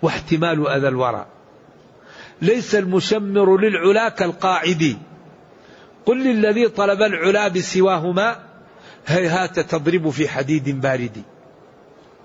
واحتمال 0.02 0.68
أذى 0.68 0.88
الورى. 0.88 1.26
ليس 2.42 2.74
المشمر 2.74 3.56
للعلا 3.56 4.08
كالقاعد. 4.08 4.98
قل 6.06 6.24
للذي 6.24 6.68
طلب 6.68 7.02
العلا 7.02 7.48
بسواهما 7.48 8.40
هيهات 9.06 9.60
تضرب 9.60 10.10
في 10.10 10.28
حديد 10.28 10.80
بارد. 10.80 11.22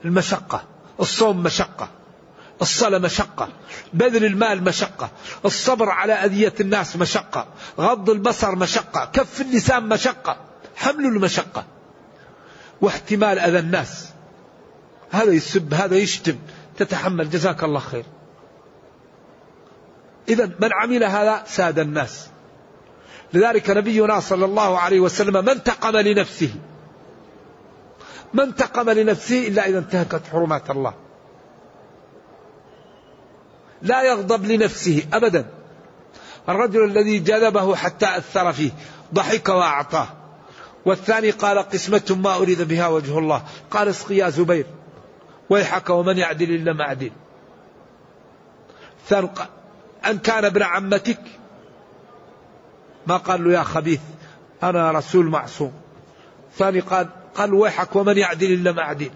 المشقة 0.06 0.64
الصوم 1.00 1.44
مشقة 1.44 1.90
الصلاة 2.62 2.98
مشقة 2.98 3.50
بذل 3.94 4.26
المال 4.26 4.64
مشقة 4.64 5.10
الصبر 5.46 5.90
على 5.90 6.14
أذية 6.14 6.54
الناس 6.60 6.96
مشقة 6.96 7.48
غض 7.80 8.10
البصر 8.10 8.56
مشقة 8.56 9.10
كف 9.14 9.42
اللسان 9.42 9.90
مشقة 9.90 10.38
حمل 10.76 11.06
المشقة 11.06 11.66
واحتمال 12.82 13.40
أذى 13.40 13.60
الناس. 13.60 14.10
هذا 15.12 15.32
يسب 15.32 15.74
هذا 15.74 15.96
يشتم. 15.96 16.36
تتحمل. 16.78 17.30
جزاك 17.30 17.64
الله 17.64 17.80
خير. 17.80 18.04
إذا 20.30 20.46
من 20.46 20.70
عمل 20.74 21.04
هذا 21.04 21.44
ساد 21.46 21.80
الناس. 21.80 22.30
لذلك 23.34 23.70
نبينا 23.70 24.20
صلى 24.20 24.46
الله 24.46 24.80
عليه 24.80 25.00
وسلم 25.00 25.46
ما 25.46 25.52
انتقم 25.52 25.98
لنفسه. 25.98 26.50
ما 28.34 28.44
انتقم 28.44 28.90
لنفسه 28.90 29.48
إلا 29.48 29.70
إذا 29.70 29.80
انتهكت 29.80 30.22
حرمات 30.32 30.70
الله. 30.70 30.94
لا 33.82 34.04
يغضب 34.04 34.46
لنفسه 34.46 35.04
أبدا. 35.14 35.46
الرجل 36.50 36.84
الذي 36.84 37.20
جذبه 37.20 37.76
حتى 37.76 38.18
أثر 38.18 38.54
فيه 38.54 38.72
ضحك 39.14 39.50
وأعطاه. 39.50 40.08
والثاني 40.86 41.32
قال 41.32 41.60
قسمة 41.60 42.18
ما 42.24 42.36
أريد 42.36 42.62
بها 42.62 42.88
وجه 42.88 43.20
الله. 43.20 43.44
قال 43.72 43.88
اسقي 43.88 44.16
يا 44.16 44.30
زبير. 44.30 44.66
ويحك 45.50 45.90
ومن 45.90 46.18
يعدل 46.18 46.56
إلا 46.56 46.74
ما 46.74 46.84
أعدل 46.88 47.12
أن 50.08 50.18
كان 50.18 50.46
ابن 50.46 50.64
عمتك؟ 50.64 51.20
ما 53.08 53.18
قال 53.18 53.44
له 53.44 53.54
يا 53.54 53.64
خبيث 53.64 54.02
أنا 54.64 54.92
رسول 54.92 55.26
معصوم. 55.26 55.74
ثاني 56.58 56.80
قال 56.80 57.08
قال 57.36 57.54
ويحك 57.54 57.96
ومن 57.96 58.18
يعدل 58.18 58.54
إلا 58.54 58.72
ما 58.72 58.82
أعدل. 58.82 59.10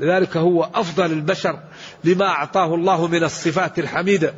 لذلك 0.00 0.36
هو 0.36 0.68
أفضل 0.74 1.12
البشر 1.12 1.58
لما 2.04 2.26
أعطاه 2.26 2.74
الله 2.74 3.06
من 3.06 3.24
الصفات 3.24 3.78
الحميدة 3.78 4.34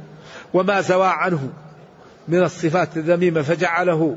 وما 0.54 0.80
زوى 0.80 1.06
عنه 1.06 1.52
من 2.28 2.42
الصفات 2.42 2.96
الذميمة 2.96 3.42
فجعله. 3.42 4.16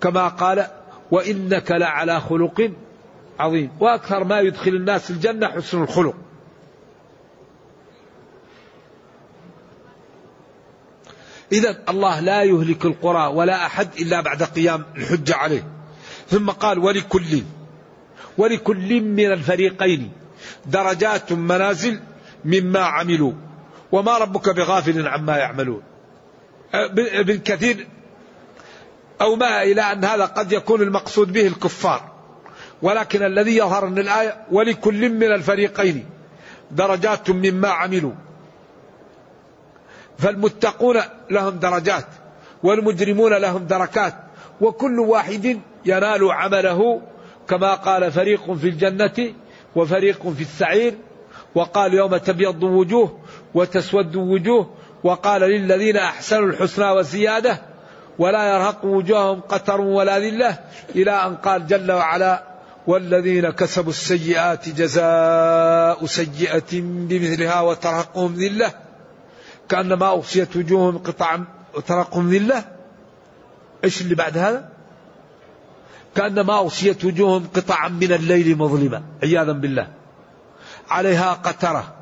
كما 0.00 0.28
قال 0.28 0.66
وإنك 1.10 1.70
لعلى 1.70 2.20
خلق 2.20 2.70
عظيم. 3.38 3.70
وأكثر 3.80 4.24
ما 4.24 4.40
يدخل 4.40 4.70
الناس 4.70 5.10
الجنة 5.10 5.48
حسن 5.48 5.82
الخلق. 5.82 6.14
إذا 11.52 11.78
الله 11.88 12.20
لا 12.20 12.42
يهلك 12.42 12.84
القرى 12.84 13.26
ولا 13.26 13.66
أحد 13.66 13.88
إلا 14.00 14.20
بعد 14.20 14.42
قيام 14.42 14.84
الحجة 14.96 15.36
عليه. 15.36 15.66
ثم 16.28 16.50
قال 16.50 16.78
ولكل 16.78 17.42
ولكل 18.38 19.00
من 19.00 19.32
الفريقين 19.32 20.12
درجات 20.66 21.32
منازل 21.32 22.00
مما 22.44 22.80
عملوا. 22.80 23.32
وما 23.92 24.18
ربك 24.18 24.48
بغافل 24.48 25.08
عما 25.08 25.36
يعملون. 25.36 25.82
ابن 26.94 27.38
كثير 27.38 27.86
أو 29.20 29.36
ما 29.36 29.62
إلى 29.62 29.82
أن 29.82 30.04
هذا 30.04 30.24
قد 30.24 30.52
يكون 30.52 30.82
المقصود 30.82 31.32
به 31.32 31.46
الكفار. 31.46 32.12
ولكن 32.82 33.22
الذي 33.22 33.56
يظهر 33.56 33.86
من 33.86 33.98
الآية 33.98 34.46
ولكل 34.50 35.08
من 35.08 35.32
الفريقين 35.32 36.06
درجات 36.70 37.30
مما 37.30 37.68
عملوا. 37.68 38.12
فالمتقون 40.18 41.00
لهم 41.30 41.58
درجات 41.58 42.06
والمجرمون 42.62 43.34
لهم 43.34 43.66
دركات 43.66 44.14
وكل 44.60 45.00
واحد 45.00 45.60
ينال 45.86 46.32
عمله 46.32 47.02
كما 47.48 47.74
قال 47.74 48.12
فريق 48.12 48.52
في 48.52 48.68
الجنة 48.68 49.34
وفريق 49.76 50.28
في 50.28 50.40
السعير 50.40 50.94
وقال 51.54 51.94
يوم 51.94 52.16
تبيض 52.16 52.62
وجوه 52.62 53.18
وتسود 53.54 54.16
وجوه 54.16 54.70
وقال 55.04 55.40
للذين 55.40 55.96
أحسنوا 55.96 56.48
الحسنى 56.48 56.90
وزيادة 56.90 57.62
ولا 58.18 58.54
يرهق 58.54 58.84
وجوههم 58.84 59.40
قتر 59.40 59.80
ولا 59.80 60.18
ذلة 60.18 60.58
إلى 60.94 61.10
أن 61.10 61.36
قال 61.36 61.66
جل 61.66 61.92
وعلا 61.92 62.44
والذين 62.86 63.50
كسبوا 63.50 63.90
السيئات 63.90 64.68
جزاء 64.68 66.06
سيئة 66.06 66.80
بمثلها 66.82 67.60
وترهقهم 67.60 68.34
ذلة. 68.34 68.72
كأنما 69.68 70.08
أغشيت 70.08 70.56
وجوههم 70.56 70.98
قطعا 70.98 71.44
وترهقهم 71.74 72.30
ذلة 72.30 72.64
إيش 73.84 74.00
اللي 74.00 74.14
بعد 74.14 74.38
هذا؟ 74.38 74.68
كأنما 76.14 76.58
أغشيت 76.58 77.04
وجوههم 77.04 77.46
قطعا 77.54 77.88
من 77.88 78.12
الليل 78.12 78.58
مظلمة 78.58 79.02
عياذا 79.22 79.52
بالله. 79.52 79.88
عليها 80.90 81.32
قترة 81.32 81.94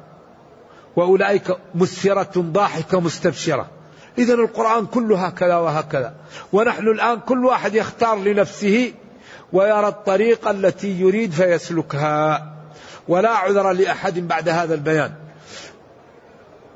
وأولئك 0.96 1.57
مسفرة 1.75 2.33
ضاحكة 2.37 3.01
مستبشرة. 3.01 3.70
إذا 4.18 4.35
القرآن 4.35 4.87
كله 4.87 5.27
هكذا 5.27 5.57
وهكذا. 5.57 6.14
ونحن 6.53 6.88
الآن 6.88 7.20
كل 7.20 7.44
واحد 7.44 7.75
يختار 7.75 8.18
لنفسه 8.18 8.92
ويرى 9.53 9.88
الطريقة 9.88 10.51
التي 10.51 11.01
يريد 11.01 11.33
فيسلكها. 11.33 12.53
ولا 13.09 13.31
عذر 13.31 13.72
لأحد 13.72 14.18
بعد 14.18 14.48
هذا 14.48 14.75
البيان. 14.75 15.21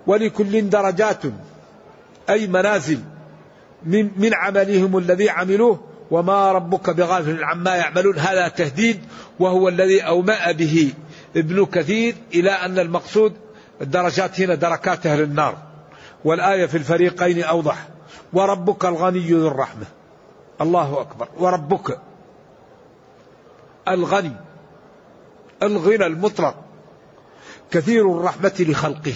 ولكل 0.06 0.70
درجات 0.70 1.22
أي 2.30 2.46
منازل 2.46 3.00
من, 3.84 4.10
من 4.16 4.34
عملهم 4.34 4.98
الذي 4.98 5.30
عملوه 5.30 5.80
وما 6.10 6.52
ربك 6.52 6.90
بغافل 6.90 7.44
عما 7.44 7.76
يعملون. 7.76 8.18
هذا 8.18 8.48
تهديد 8.48 9.00
وهو 9.38 9.68
الذي 9.68 10.00
أومأ 10.00 10.52
به 10.52 10.92
ابن 11.36 11.66
كثير 11.66 12.14
إلى 12.34 12.50
أن 12.50 12.78
المقصود 12.78 13.32
الدرجات 13.80 14.40
هنا 14.40 14.54
دركات 14.54 15.06
أهل 15.06 15.20
النار. 15.20 15.58
والآية 16.24 16.66
في 16.66 16.76
الفريقين 16.76 17.42
أوضح. 17.42 17.88
وربك 18.32 18.84
الغني 18.84 19.32
ذو 19.32 19.48
الرحمة. 19.48 19.86
الله 20.60 21.00
أكبر. 21.00 21.28
وربك 21.38 21.98
الغني 23.88 24.32
الغنى 25.62 26.06
المطلق 26.06 26.54
كثير 27.70 28.12
الرحمة 28.12 28.54
لخلقه. 28.60 29.14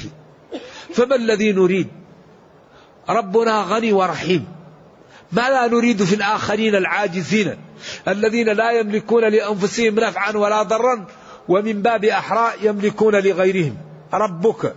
فما 0.92 1.16
الذي 1.16 1.53
نريد؟ 1.53 1.88
ربنا 3.09 3.62
غني 3.62 3.92
ورحيم. 3.92 4.46
ما 5.33 5.50
لا 5.50 5.66
نريد 5.66 6.05
في 6.05 6.14
الآخرين 6.14 6.74
العاجزين 6.74 7.57
الذين 8.09 8.48
لا 8.48 8.70
يملكون 8.70 9.24
لأنفسهم 9.24 9.94
نفعا 9.94 10.37
ولا 10.37 10.62
ضرا 10.62 11.07
ومن 11.48 11.83
باب 11.83 12.05
أحراء 12.05 12.57
يملكون 12.62 13.14
لغيرهم. 13.14 13.76
ربك 14.14 14.74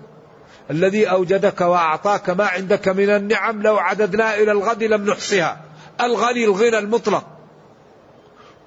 الذي 0.71 1.05
أوجدك 1.05 1.61
وأعطاك 1.61 2.29
ما 2.29 2.45
عندك 2.45 2.87
من 2.87 3.09
النعم 3.09 3.61
لو 3.61 3.77
عددنا 3.77 4.35
إلى 4.35 4.51
الغد 4.51 4.83
لم 4.83 5.09
نحصها. 5.09 5.61
الغني 6.01 6.45
الغنى 6.45 6.79
المطلق. 6.79 7.27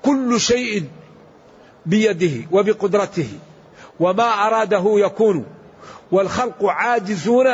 كل 0.02 0.40
شيء 0.40 0.84
بيده 1.86 2.46
وبقدرته 2.50 3.28
وما 4.00 4.46
أراده 4.46 4.84
يكون. 4.86 5.46
والخلق 6.12 6.64
عاجزون 6.64 7.46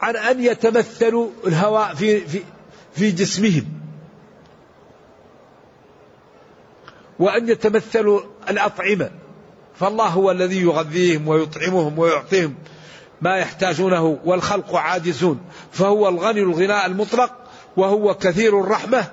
عن 0.00 0.16
أن 0.16 0.44
يتمثلوا 0.44 1.30
الهواء 1.46 1.94
في, 1.94 2.20
في, 2.20 2.42
في 2.94 3.10
جسمهم. 3.10 3.64
وأن 7.18 7.48
يتمثلوا 7.48 8.20
الأطعمة. 8.50 9.10
فالله 9.74 10.06
هو 10.06 10.30
الذي 10.30 10.62
يغذيهم 10.62 11.28
ويطعمهم 11.28 11.98
ويعطيهم 11.98 12.54
ما 13.20 13.36
يحتاجونه 13.36 14.18
والخلق 14.24 14.76
عاجزون. 14.76 15.40
فهو 15.72 16.08
الغني 16.08 16.40
الغناء 16.40 16.86
المطلق 16.86 17.32
وهو 17.76 18.14
كثير 18.14 18.60
الرحمة 18.60 19.04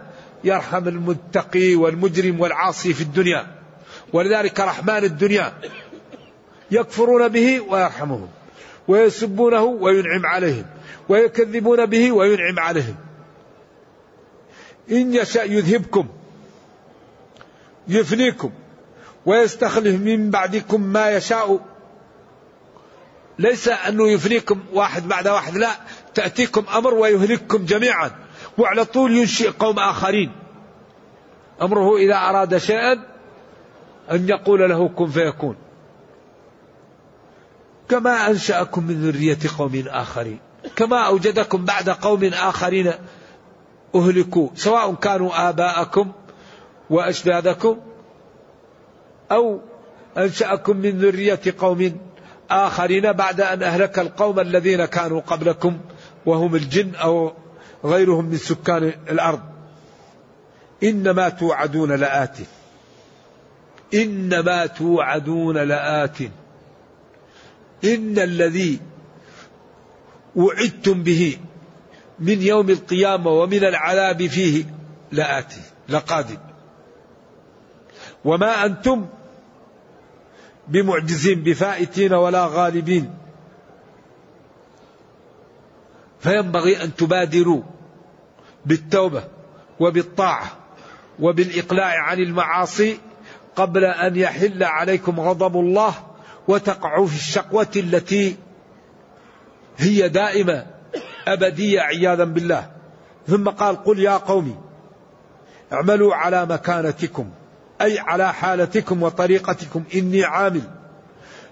يرحم 0.43 0.87
المتقي 0.87 1.75
والمجرم 1.75 2.39
والعاصي 2.39 2.93
في 2.93 3.01
الدنيا. 3.01 3.47
ولذلك 4.13 4.59
رحمن 4.59 5.03
الدنيا. 5.03 5.53
يكفرون 6.71 7.27
به 7.27 7.59
ويرحمهم 7.59 8.27
ويسبونه 8.87 9.63
وينعم 9.63 10.25
عليهم 10.25 10.65
ويكذبون 11.09 11.85
به 11.85 12.11
وينعم 12.11 12.59
عليهم. 12.59 12.95
إن 14.91 15.13
يشاء 15.13 15.51
يذهبكم 15.51 16.07
يفنيكم 17.87 18.51
ويستخلف 19.25 20.01
من 20.01 20.29
بعدكم 20.29 20.81
ما 20.81 21.11
يشاء. 21.11 21.59
ليس 23.39 23.67
أنه 23.67 24.07
يفنيكم 24.07 24.59
واحد 24.73 25.07
بعد 25.07 25.27
واحد 25.27 25.57
لا 25.57 25.69
تأتيكم 26.15 26.65
أمر 26.75 26.93
ويهلككم 26.93 27.65
جميعا 27.65 28.11
وعلى 28.57 28.85
طول 28.85 29.17
ينشئ 29.17 29.49
قوم 29.49 29.79
آخرين. 29.79 30.31
أمره 31.61 31.97
إذا 31.97 32.15
أراد 32.15 32.57
شيئا 32.57 32.93
أن 34.11 34.29
يقول 34.29 34.69
له 34.69 34.89
كن 34.89 35.07
فيكون. 35.07 35.55
كما 37.89 38.29
أنشأكم 38.29 38.83
من 38.83 39.01
ذرية 39.01 39.37
قوم 39.57 39.83
آخرين. 39.87 40.39
كما 40.75 40.97
أوجدكم 40.97 41.65
بعد 41.65 41.89
قوم 41.89 42.23
آخرين 42.23 42.93
أهلكوا 43.95 44.49
سواء 44.55 44.93
كانوا 44.93 45.49
آباءكم 45.49 46.11
وأجدادكم 46.89 47.77
أو 49.31 49.61
أنشأكم 50.17 50.77
من 50.77 50.89
ذرية 50.89 51.39
قوم 51.59 51.97
آخرين 52.51 53.11
بعد 53.13 53.41
أن 53.41 53.63
أهلك 53.63 53.99
القوم 53.99 54.39
الذين 54.39 54.85
كانوا 54.85 55.21
قبلكم 55.21 55.79
وهم 56.25 56.55
الجن 56.55 56.95
أو 56.95 57.33
غيرهم 57.85 58.25
من 58.25 58.37
سكان 58.37 58.93
الأرض. 59.09 59.39
إنما 60.83 61.29
توعدون 61.29 61.91
لآت. 61.91 62.37
إنما 63.93 64.65
توعدون 64.65 65.57
لآت. 65.57 66.17
إن 67.83 68.19
الذي 68.19 68.79
وعدتم 70.35 71.03
به 71.03 71.37
من 72.19 72.41
يوم 72.41 72.69
القيامة 72.69 73.31
ومن 73.31 73.63
العذاب 73.63 74.27
فيه 74.27 74.65
لآتي 75.11 75.61
لقادم. 75.89 76.37
وما 78.25 78.65
أنتم 78.65 79.05
بمعجزين 80.67 81.43
بفائتين 81.43 82.13
ولا 82.13 82.45
غالبين. 82.45 83.13
فينبغي 86.19 86.83
أن 86.83 86.95
تبادروا 86.95 87.61
بالتوبة 88.65 89.23
وبالطاعة 89.79 90.51
وبالإقلاع 91.19 92.03
عن 92.03 92.19
المعاصي 92.19 92.99
قبل 93.55 93.85
أن 93.85 94.15
يحل 94.15 94.63
عليكم 94.63 95.19
غضب 95.19 95.57
الله 95.59 95.93
وتقعوا 96.49 97.07
في 97.07 97.15
الشقوة 97.15 97.67
التي 97.75 98.35
هي 99.77 100.09
دائمة 100.09 100.65
أبدية 101.27 101.81
عياذا 101.81 102.23
بالله. 102.23 102.71
ثم 103.27 103.49
قال 103.49 103.83
قل 103.83 103.99
يا 103.99 104.17
قوم 104.17 104.61
اعملوا 105.73 106.15
على 106.15 106.45
مكانتكم 106.45 107.29
أي 107.81 107.99
على 107.99 108.33
حالتكم 108.33 109.03
وطريقتكم 109.03 109.83
إني 109.95 110.23
عامل. 110.23 110.61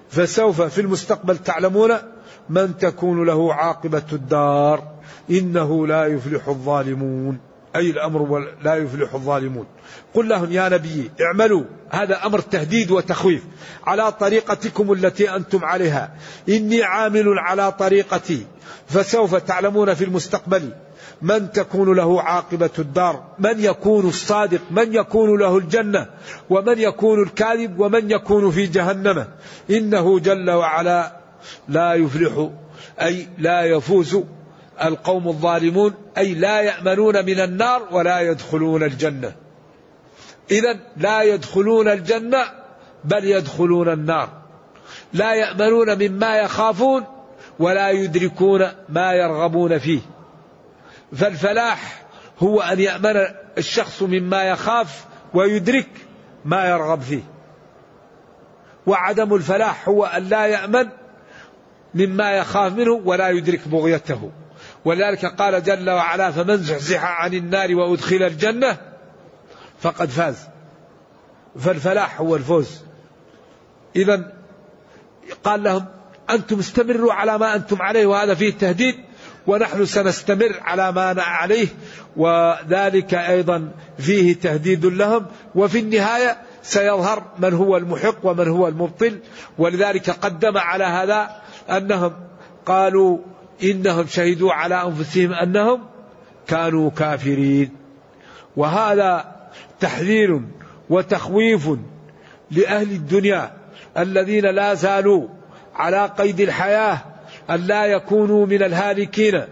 فسوف 0.09 0.61
في 0.61 0.81
المستقبل 0.81 1.37
تعلمون 1.37 1.91
من 2.49 2.77
تكون 2.77 3.25
له 3.25 3.53
عاقبة 3.53 4.03
الدار 4.13 4.83
إنه 5.29 5.87
لا 5.87 6.05
يفلح 6.05 6.47
الظالمون. 6.47 7.39
أي 7.75 7.89
الأمر 7.89 8.47
لا 8.63 8.75
يفلح 8.75 9.13
الظالمون. 9.13 9.65
قل 10.13 10.29
لهم 10.29 10.51
يا 10.51 10.69
نبي 10.69 11.11
اعملوا. 11.21 11.63
هذا 11.89 12.25
أمر 12.25 12.39
تهديد 12.39 12.91
وتخويف. 12.91 13.43
على 13.83 14.11
طريقتكم 14.11 14.91
التي 14.91 15.35
أنتم 15.35 15.65
عليها. 15.65 16.15
إني 16.49 16.83
عامل 16.83 17.39
على 17.39 17.71
طريقتي. 17.71 18.45
فسوف 18.87 19.35
تعلمون 19.35 19.93
في 19.93 20.03
المستقبل 20.03 20.71
من 21.21 21.51
تكون 21.51 21.95
له 21.95 22.21
عاقبة 22.21 22.69
الدار 22.79 23.23
من 23.39 23.59
يكون 23.59 24.07
الصادق 24.07 24.61
من 24.71 24.95
يكون 24.95 25.39
له 25.39 25.57
الجنة 25.57 26.09
ومن 26.49 26.79
يكون 26.79 27.23
الكاذب 27.23 27.79
ومن 27.79 28.11
يكون 28.11 28.51
في 28.51 28.65
جهنم. 28.65 29.27
إنه 29.69 30.19
جل 30.19 30.51
وعلا 30.51 31.17
لا 31.69 31.93
يفلح 31.93 32.49
أي 33.01 33.27
لا 33.37 33.61
يفوز 33.61 34.23
القوم 34.83 35.27
الظالمون 35.27 35.93
أي 36.17 36.33
لا 36.33 36.61
يأمنون 36.61 37.25
من 37.25 37.39
النار 37.39 37.87
ولا 37.91 38.19
يدخلون 38.19 38.83
الجنة. 38.83 39.35
إذا 40.51 40.79
لا 40.97 41.21
يدخلون 41.21 41.87
الجنة 41.87 42.43
بل 43.03 43.25
يدخلون 43.25 43.89
النار. 43.89 44.29
لا 45.13 45.33
يأمنون 45.33 46.09
مما 46.09 46.37
يخافون 46.37 47.03
ولا 47.59 47.89
يدركون 47.89 48.67
ما 48.89 49.13
يرغبون 49.13 49.77
فيه. 49.77 49.99
فالفلاح 51.15 52.05
هو 52.39 52.61
أن 52.61 52.79
يأمن 52.79 53.25
الشخص 53.57 54.03
مما 54.03 54.43
يخاف 54.43 55.05
ويدرك 55.33 55.89
ما 56.45 56.65
يرغب 56.69 57.01
فيه. 57.01 57.23
وعدم 58.87 59.35
الفلاح 59.35 59.89
هو 59.89 60.05
أن 60.05 60.23
لا 60.23 60.45
يأمن 60.45 60.89
مما 61.95 62.31
يخاف 62.31 62.73
منه 62.73 63.01
ولا 63.05 63.29
يدرك 63.29 63.67
بغيته. 63.67 64.31
ولذلك 64.87 65.25
قال 65.25 65.63
جل 65.63 65.89
وعلا 65.89 66.31
فمن 66.31 66.57
زحزح 66.57 67.03
عن 67.03 67.33
النار 67.33 67.75
وأدخل 67.75 68.23
الجنة 68.23 68.77
فقد 69.79 70.09
فاز. 70.09 70.47
فالفلاح 71.59 72.21
هو 72.21 72.35
الفوز. 72.35 72.81
إذا 73.95 74.33
قال 75.43 75.63
لهم 75.63 75.85
أنتم 76.29 76.59
استمروا 76.59 77.13
على 77.13 77.37
ما 77.37 77.55
أنتم 77.55 77.81
عليه 77.81 78.05
وهذا 78.05 78.35
فيه 78.35 78.53
تهديد 78.53 78.95
ونحن 79.47 79.85
سنستمر 79.85 80.59
على 80.61 80.91
ما 80.91 81.21
عليه 81.21 81.67
وذلك 82.17 83.13
أيضا 83.13 83.71
فيه 83.97 84.35
تهديد 84.35 84.85
لهم 84.85 85.25
وفي 85.55 85.79
النهاية 85.79 86.37
سيظهر 86.63 87.23
من 87.39 87.53
هو 87.53 87.77
المحق 87.77 88.17
ومن 88.23 88.47
هو 88.47 88.67
المبطل. 88.67 89.19
ولذلك 89.57 90.09
قدم 90.09 90.57
على 90.57 90.83
هذا 90.83 91.41
أنهم 91.69 92.13
قالوا 92.65 93.17
إنهم 93.63 94.07
شهدوا 94.07 94.53
على 94.53 94.83
أنفسهم 94.83 95.33
أنهم 95.33 95.85
كانوا 96.47 96.89
كافرين. 96.89 97.75
وهذا 98.55 99.35
تحذير 99.79 100.41
وتخويف 100.89 101.69
لأهل 102.51 102.91
الدنيا 102.91 103.51
الذين 103.97 104.45
لا 104.45 104.73
زالوا 104.73 105.27
على 105.75 106.05
قيد 106.17 106.39
الحياة 106.39 107.01
أن 107.49 107.67
لا 107.67 107.85
يكونوا 107.85 108.45
من 108.45 108.63
الهالكين. 108.63 109.43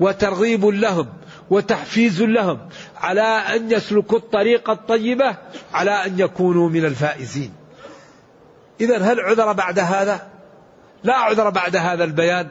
وترغيب 0.00 0.64
لهم 0.64 1.06
وتحفيز 1.50 2.22
لهم 2.22 2.58
على 2.96 3.20
أن 3.20 3.72
يسلكوا 3.72 4.18
الطريق 4.18 4.70
الطيبة 4.70 5.36
على 5.72 5.90
أن 5.90 6.20
يكونوا 6.20 6.68
من 6.68 6.84
الفائزين. 6.84 7.52
إذا 8.80 8.98
هل 8.98 9.20
عذر 9.20 9.52
بعد 9.52 9.78
هذا؟ 9.78 10.28
لا 11.04 11.14
عذر 11.14 11.50
بعد 11.50 11.76
هذا 11.76 12.04
البيان. 12.04 12.48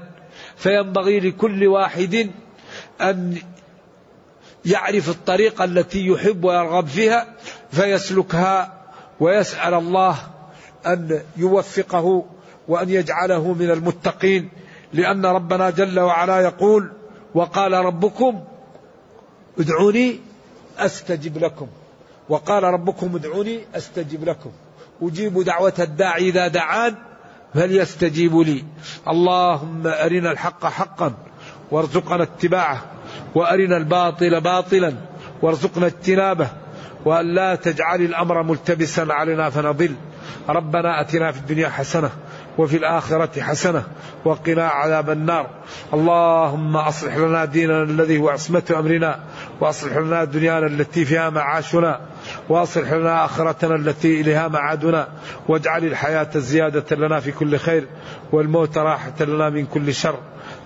فينبغي 0.58 1.20
لكل 1.20 1.68
واحد 1.68 2.32
أن 3.02 3.38
يعرف 4.66 5.10
الطريقة 5.10 5.64
التي 5.64 6.08
يحب 6.08 6.44
ويرغب 6.44 6.88
فيها 6.88 7.28
فيسلكها 7.72 8.82
ويسأل 9.20 9.74
الله 9.74 10.18
أن 10.86 11.22
يوفقه 11.38 12.26
وأن 12.68 12.90
يجعله 12.90 13.54
من 13.54 13.72
المتقين. 13.72 14.50
لأن 14.94 15.26
ربنا 15.26 15.70
جل 15.70 16.00
وعلا 16.00 16.40
يقول 16.42 16.92
وقال 17.34 17.74
ربكم 17.74 18.44
ادعوني 19.60 20.20
أستجب 20.78 21.38
لكم. 21.38 21.68
وقال 22.30 22.64
ربكم 22.64 23.16
ادعوني 23.16 23.60
أستجب 23.76 24.24
لكم. 24.24 24.52
أجيب 25.02 25.44
دعوة 25.44 25.74
الداعي 25.80 26.30
إذا 26.30 26.48
دعان 26.48 26.96
فليستجيبوا 27.56 28.44
لي؟ 28.44 28.64
اللهم 29.08 29.88
أرنا 29.88 30.32
الحق 30.32 30.66
حقا 30.66 31.14
وارزقنا 31.72 32.24
اتباعه 32.24 32.82
وأرنا 33.36 33.78
الباطل 33.78 34.42
باطلا 34.42 34.94
وارزقنا 35.42 35.86
اجتنابه 35.86 36.48
وأن 37.06 37.36
لا 37.36 37.56
تجعل 37.56 38.02
الأمر 38.02 38.44
ملتبسا 38.44 39.08
علينا 39.10 39.50
فنضل. 39.50 39.96
ربنا 40.50 41.02
أتنا 41.02 41.32
في 41.32 41.40
الدنيا 41.40 41.70
حسنة 41.70 42.10
وفي 42.58 42.78
الآخرة 42.78 43.42
حسنة 43.42 43.84
وقنا 44.26 44.68
عذاب 44.68 45.10
النار. 45.10 45.50
اللهم 45.94 46.78
أصلح 46.78 47.18
لنا 47.18 47.46
ديننا 47.46 47.84
الذي 47.84 48.18
هو 48.18 48.30
عصمة 48.30 48.64
أمرنا 48.80 49.20
وأصلح 49.62 49.98
لنا 49.98 50.24
دنيانا 50.24 50.68
التي 50.68 51.06
فيها 51.06 51.30
معاشنا. 51.30 52.02
وأصلح 52.50 52.92
لنا 52.92 53.26
آخرتنا 53.26 53.76
التي 53.76 54.22
إليها 54.22 54.48
معادنا 54.48 55.08
واجعل 55.48 55.84
الحياة 55.84 56.30
زيادة 56.36 56.96
لنا 56.96 57.20
في 57.20 57.32
كل 57.32 57.58
خير 57.58 57.88
والموت 58.32 58.78
راحة 58.78 59.14
لنا 59.20 59.50
من 59.50 59.66
كل 59.66 59.94
شر. 59.94 60.20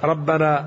ربنا 0.03 0.65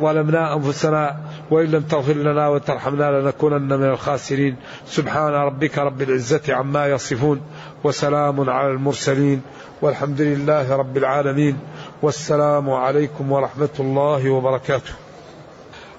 ظلمنا 0.00 0.54
أنفسنا 0.56 1.16
وإن 1.50 1.66
لم 1.66 1.82
تغفر 1.82 2.12
لنا 2.12 2.48
وترحمنا 2.48 3.20
لنكونن 3.20 3.68
من 3.68 3.88
الخاسرين. 3.88 4.56
سبحان 4.86 5.32
ربك 5.32 5.78
رب 5.78 6.02
العزة 6.02 6.54
عما 6.54 6.86
يصفون 6.86 7.40
وسلام 7.84 8.50
على 8.50 8.70
المرسلين 8.70 9.42
والحمد 9.82 10.20
لله 10.20 10.76
رب 10.76 10.96
العالمين. 10.96 11.58
والسلام 12.02 12.70
عليكم 12.70 13.32
ورحمة 13.32 13.74
الله 13.80 14.30
وبركاته. 14.30 14.92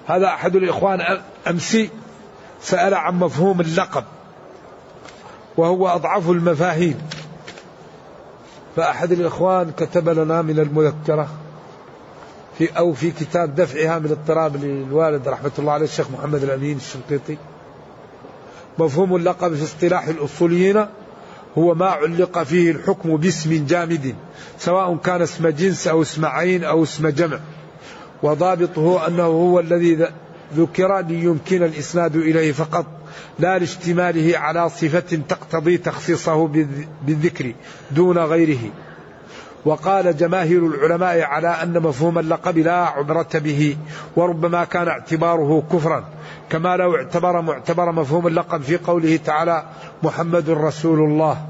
هذا 0.06 0.26
أحد 0.26 0.56
الإخوان 0.56 1.20
أمسي 1.50 1.90
سأل 2.60 2.94
عن 2.94 3.14
مفهوم 3.14 3.60
اللقب. 3.60 4.04
وهو 5.56 5.88
أضعف 5.88 6.30
المفاهيم. 6.30 6.98
فأحد 8.76 9.12
الإخوان 9.12 9.70
كتب 9.70 10.08
لنا 10.08 10.42
من 10.42 10.58
المذكرة 10.58 11.28
في 12.58 12.78
أو 12.78 12.92
في 12.92 13.10
كتاب 13.10 13.54
دفعها 13.54 13.98
من 13.98 14.10
اضطراب 14.10 14.64
للوالد 14.64 15.28
رحمة 15.28 15.50
الله 15.58 15.72
عليه 15.72 15.84
الشيخ 15.84 16.10
محمد 16.10 16.42
الأمين 16.42 16.76
الشنقيطي. 16.76 17.36
مفهوم 18.78 19.16
اللقب 19.16 19.54
في 19.54 19.64
اصطلاح 19.64 20.06
الأصوليين 20.06 20.86
هو 21.58 21.74
ما 21.74 21.86
علق 21.86 22.42
فيه 22.42 22.70
الحكم 22.70 23.16
باسم 23.16 23.66
جامد 23.66 24.14
سواء 24.58 24.96
كان 24.96 25.22
اسم 25.22 25.48
جنس 25.48 25.88
أو 25.88 26.02
اسم 26.02 26.24
عين 26.24 26.64
أو 26.64 26.82
اسم 26.82 27.08
جمع. 27.08 27.38
وضابطه 28.22 29.06
أنه 29.06 29.22
هو 29.22 29.60
الذي 29.60 30.08
ذكر 30.56 31.00
ليمكن 31.00 31.62
الإسناد 31.62 32.16
إليه 32.16 32.52
فقط. 32.52 32.86
لا 33.38 33.58
لاشتماله 33.58 34.38
على 34.38 34.68
صفة 34.68 35.18
تقتضي 35.28 35.78
تخصيصه 35.78 36.48
بالذكر 37.06 37.52
دون 37.90 38.18
غيره. 38.18 38.70
وقال 39.64 40.16
جماهير 40.16 40.66
العلماء 40.66 41.20
على 41.20 41.48
أن 41.48 41.82
مفهوم 41.82 42.18
اللقب 42.18 42.58
لا 42.58 42.84
عبرة 42.84 43.28
به 43.34 43.76
وربما 44.16 44.64
كان 44.64 44.88
اعتباره 44.88 45.62
كفرا 45.72 46.04
كما 46.50 46.76
لو 46.76 46.96
اعتبر 46.96 47.40
معتبر 47.40 47.92
مفهوم 47.92 48.26
اللقب 48.26 48.62
في 48.62 48.76
قوله 48.76 49.16
تعالى 49.16 49.64
محمد 50.02 50.50
رسول 50.50 50.98
الله. 50.98 51.46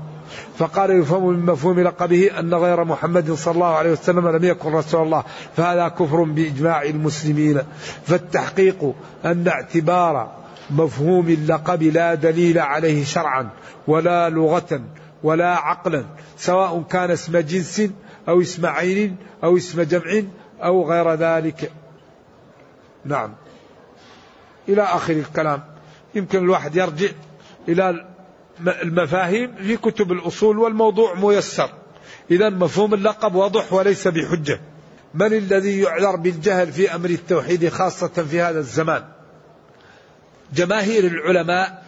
فقال 0.58 0.90
يفهم 0.90 1.28
من 1.28 1.46
مفهوم 1.46 1.80
لقبه 1.80 2.30
أن 2.38 2.54
غير 2.54 2.84
محمد 2.84 3.32
صلى 3.32 3.54
الله 3.54 3.74
عليه 3.74 3.92
وسلم 3.92 4.28
لم 4.28 4.44
يكن 4.44 4.72
رسول 4.72 5.02
الله 5.02 5.24
فهذا 5.56 5.88
كفر 5.88 6.22
بإجماع 6.22 6.82
المسلمين. 6.82 7.62
فالتحقيق 8.06 8.94
أن 9.24 9.48
اعتبار 9.48 10.45
مفهوم 10.70 11.28
اللقب 11.28 11.82
لا 11.82 12.14
دليل 12.14 12.58
عليه 12.58 13.04
شرعا 13.04 13.48
ولا 13.86 14.28
لغة 14.28 14.80
ولا 15.22 15.56
عقلا 15.56 16.04
سواء 16.36 16.82
كان 16.82 17.10
اسم 17.10 17.38
جنس 17.38 17.82
أو 18.28 18.40
اسم 18.40 18.66
عين 18.66 19.16
أو 19.44 19.56
اسم 19.56 19.82
جمع 19.82 20.22
أو 20.62 20.90
غير 20.90 21.14
ذلك. 21.14 21.72
نعم. 23.04 23.34
إلى 24.68 24.82
آخر 24.82 25.12
الكلام. 25.12 25.64
يمكن 26.14 26.38
الواحد 26.38 26.76
يرجع 26.76 27.08
إلى 27.68 28.06
المفاهيم 28.82 29.54
في 29.54 29.76
كتب 29.76 30.12
الأصول 30.12 30.58
والموضوع 30.58 31.14
ميسر. 31.14 31.70
إذا 32.30 32.48
مفهوم 32.48 32.94
اللقب 32.94 33.34
واضح 33.34 33.72
وليس 33.72 34.08
بحجة. 34.08 34.60
من 35.14 35.32
الذي 35.32 35.80
يعذر 35.80 36.16
بالجهل 36.16 36.72
في 36.72 36.94
أمر 36.94 37.10
التوحيد 37.10 37.68
خاصة 37.68 38.08
في 38.08 38.40
هذا 38.40 38.58
الزمان؟ 38.58 39.15
جماهير 40.54 41.06
العلماء 41.06 41.86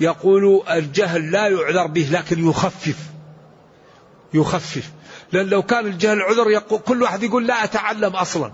يقول 0.00 0.62
الجهل 0.70 1.30
لا 1.30 1.48
يعذر 1.48 1.86
به 1.86 2.08
لكن 2.12 2.48
يخفف. 2.48 2.98
يخفف. 4.34 4.90
لأن 5.32 5.46
لو 5.46 5.62
كان 5.62 5.86
الجهل 5.86 6.22
عذر 6.22 6.50
يقول 6.50 6.80
كل 6.80 7.02
واحد 7.02 7.22
يقول 7.22 7.46
لا 7.46 7.64
أتعلم 7.64 8.16
أصلا. 8.16 8.52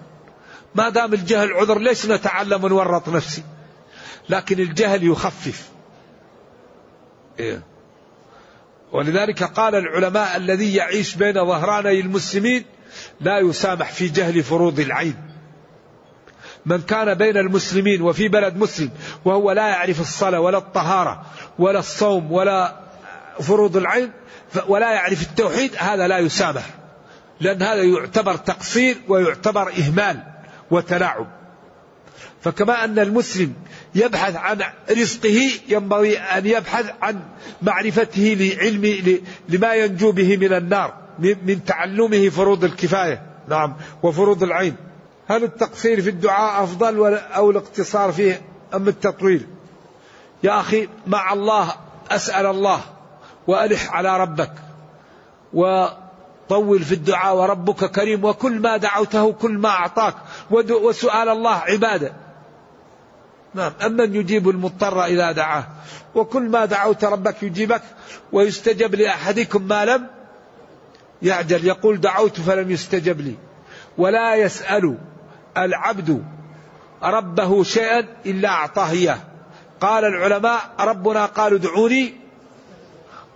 ما 0.74 0.88
دام 0.88 1.14
الجهل 1.14 1.52
عذر 1.52 1.78
ليش 1.78 2.06
نتعلم 2.06 2.64
ونورط 2.64 3.08
نفسي؟ 3.08 3.42
لكن 4.28 4.60
الجهل 4.60 5.04
يخفف. 5.04 5.68
إيه. 7.38 7.62
ولذلك 8.92 9.42
قال 9.42 9.74
العلماء 9.74 10.36
الذي 10.36 10.74
يعيش 10.74 11.14
بين 11.14 11.34
ظهراني 11.34 12.00
المسلمين 12.00 12.64
لا 13.20 13.38
يسامح 13.38 13.92
في 13.92 14.08
جهل 14.08 14.42
فروض 14.42 14.80
العين. 14.80 15.27
من 16.68 16.82
كان 16.82 17.14
بين 17.14 17.36
المسلمين 17.36 18.02
وفي 18.02 18.28
بلد 18.28 18.56
مسلم 18.56 18.90
وهو 19.24 19.52
لا 19.52 19.68
يعرف 19.68 20.00
الصلاة 20.00 20.40
ولا 20.40 20.58
الطهارة 20.58 21.22
ولا 21.58 21.78
الصوم 21.78 22.32
ولا 22.32 22.76
فروض 23.40 23.76
العين 23.76 24.10
ولا 24.68 24.92
يعرف 24.92 25.22
التوحيد 25.22 25.70
هذا 25.78 26.08
لا 26.08 26.18
يسامح 26.18 26.64
لأن 27.40 27.62
هذا 27.62 27.82
يعتبر 27.82 28.36
تقصير 28.36 28.96
ويعتبر 29.08 29.72
إهمال 29.72 30.22
وتلاعب. 30.70 31.26
فكما 32.40 32.84
أن 32.84 32.98
المسلم 32.98 33.54
يبحث 33.94 34.36
عن 34.36 34.60
رزقه 34.90 35.50
ينبغي 35.68 36.18
أن 36.18 36.46
يبحث 36.46 36.92
عن 37.02 37.20
معرفته 37.62 38.36
لعلم 38.40 39.20
لما 39.48 39.74
ينجو 39.74 40.12
به 40.12 40.36
من 40.36 40.52
النار 40.52 40.94
من 41.18 41.64
تعلمه 41.64 42.28
فروض 42.28 42.64
الكفاية 42.64 43.22
نعم 43.48 43.76
وفروض 44.02 44.42
العين. 44.42 44.87
هل 45.28 45.44
التقصير 45.44 46.00
في 46.00 46.10
الدعاء 46.10 46.64
أفضل 46.64 47.14
أو 47.14 47.50
الاقتصار 47.50 48.12
فيه 48.12 48.40
أم 48.74 48.88
التطويل؟ 48.88 49.46
يا 50.42 50.60
أخي 50.60 50.88
مع 51.06 51.32
الله 51.32 51.74
أسأل 52.10 52.46
الله 52.46 52.80
وألح 53.46 53.94
على 53.94 54.20
ربك 54.20 54.52
وطول 55.52 56.82
في 56.84 56.92
الدعاء 56.92 57.36
وربك 57.36 57.84
كريم 57.84 58.24
وكل 58.24 58.60
ما 58.60 58.76
دعوته 58.76 59.32
كل 59.32 59.58
ما 59.58 59.68
أعطاك 59.68 60.14
وسؤال 60.50 61.28
الله 61.28 61.54
عبادة. 61.54 62.12
نعم 63.54 63.72
أمن 63.86 64.14
يجيب 64.14 64.48
المضطر 64.48 65.04
إذا 65.04 65.32
دعاه. 65.32 65.66
وكل 66.14 66.42
ما 66.42 66.64
دعوت 66.64 67.04
ربك 67.04 67.42
يجيبك 67.42 67.82
ويستجب 68.32 68.94
لأحدكم 68.94 69.62
ما 69.62 69.84
لم 69.84 70.06
يعجل. 71.22 71.66
يقول 71.66 72.00
دعوت 72.00 72.40
فلم 72.40 72.70
يستجب 72.70 73.20
لي. 73.20 73.34
ولا 73.98 74.34
يسأل 74.34 74.98
العبد 75.64 76.24
ربه 77.02 77.62
شيئا 77.62 78.06
إلا 78.26 78.48
أعطاه 78.48 78.90
إياه. 78.90 79.18
قال 79.80 80.04
العلماء 80.04 80.74
ربنا 80.80 81.26
قالوا 81.26 81.58
ادعوني. 81.58 82.14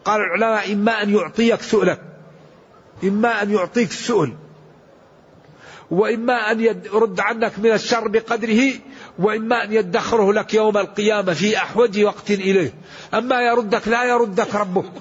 قال 0.05 0.21
العلماء 0.21 0.73
إما 0.73 1.03
أن 1.03 1.15
يعطيك 1.15 1.63
سؤلك 1.63 2.01
إما 3.05 3.43
أن 3.43 3.51
يعطيك 3.51 3.91
السؤل 3.91 4.33
وإما 5.91 6.51
أن 6.51 6.61
يرد 6.61 7.21
عنك 7.21 7.59
من 7.59 7.73
الشر 7.73 8.09
بقدره. 8.09 8.73
وإما 9.19 9.65
أن 9.65 9.73
يدخره 9.73 10.33
لك 10.33 10.55
يوم 10.55 10.79
القيامة 10.79 11.33
في 11.35 11.57
أحوج 11.57 12.05
وقت 12.05 12.31
إليه. 12.31 12.75
أما 13.15 13.43
يردك 13.43 13.89
لا 13.89 14.05
يردك 14.05 14.55
ربك. 14.55 14.93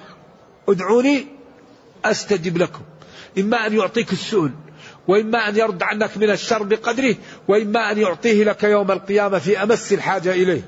ادعوني 0.70 1.26
أستجب 2.06 2.58
لكم. 2.58 2.82
إما 3.38 3.68
أن 3.68 3.78
يعطيك 3.78 4.12
السؤل. 4.14 4.52
وإما 5.08 5.50
أن 5.50 5.56
يرد 5.56 5.84
عنك 5.84 6.18
من 6.18 6.30
الشر 6.30 6.64
بقدره 6.64 7.16
وإما 7.48 7.92
أن 7.92 7.98
يعطيه 7.98 8.44
لك 8.44 8.64
يوم 8.64 8.92
القيامة 8.92 9.40
في 9.40 9.64
أمس 9.64 9.94
الحاجة 9.94 10.32
إليه. 10.32 10.62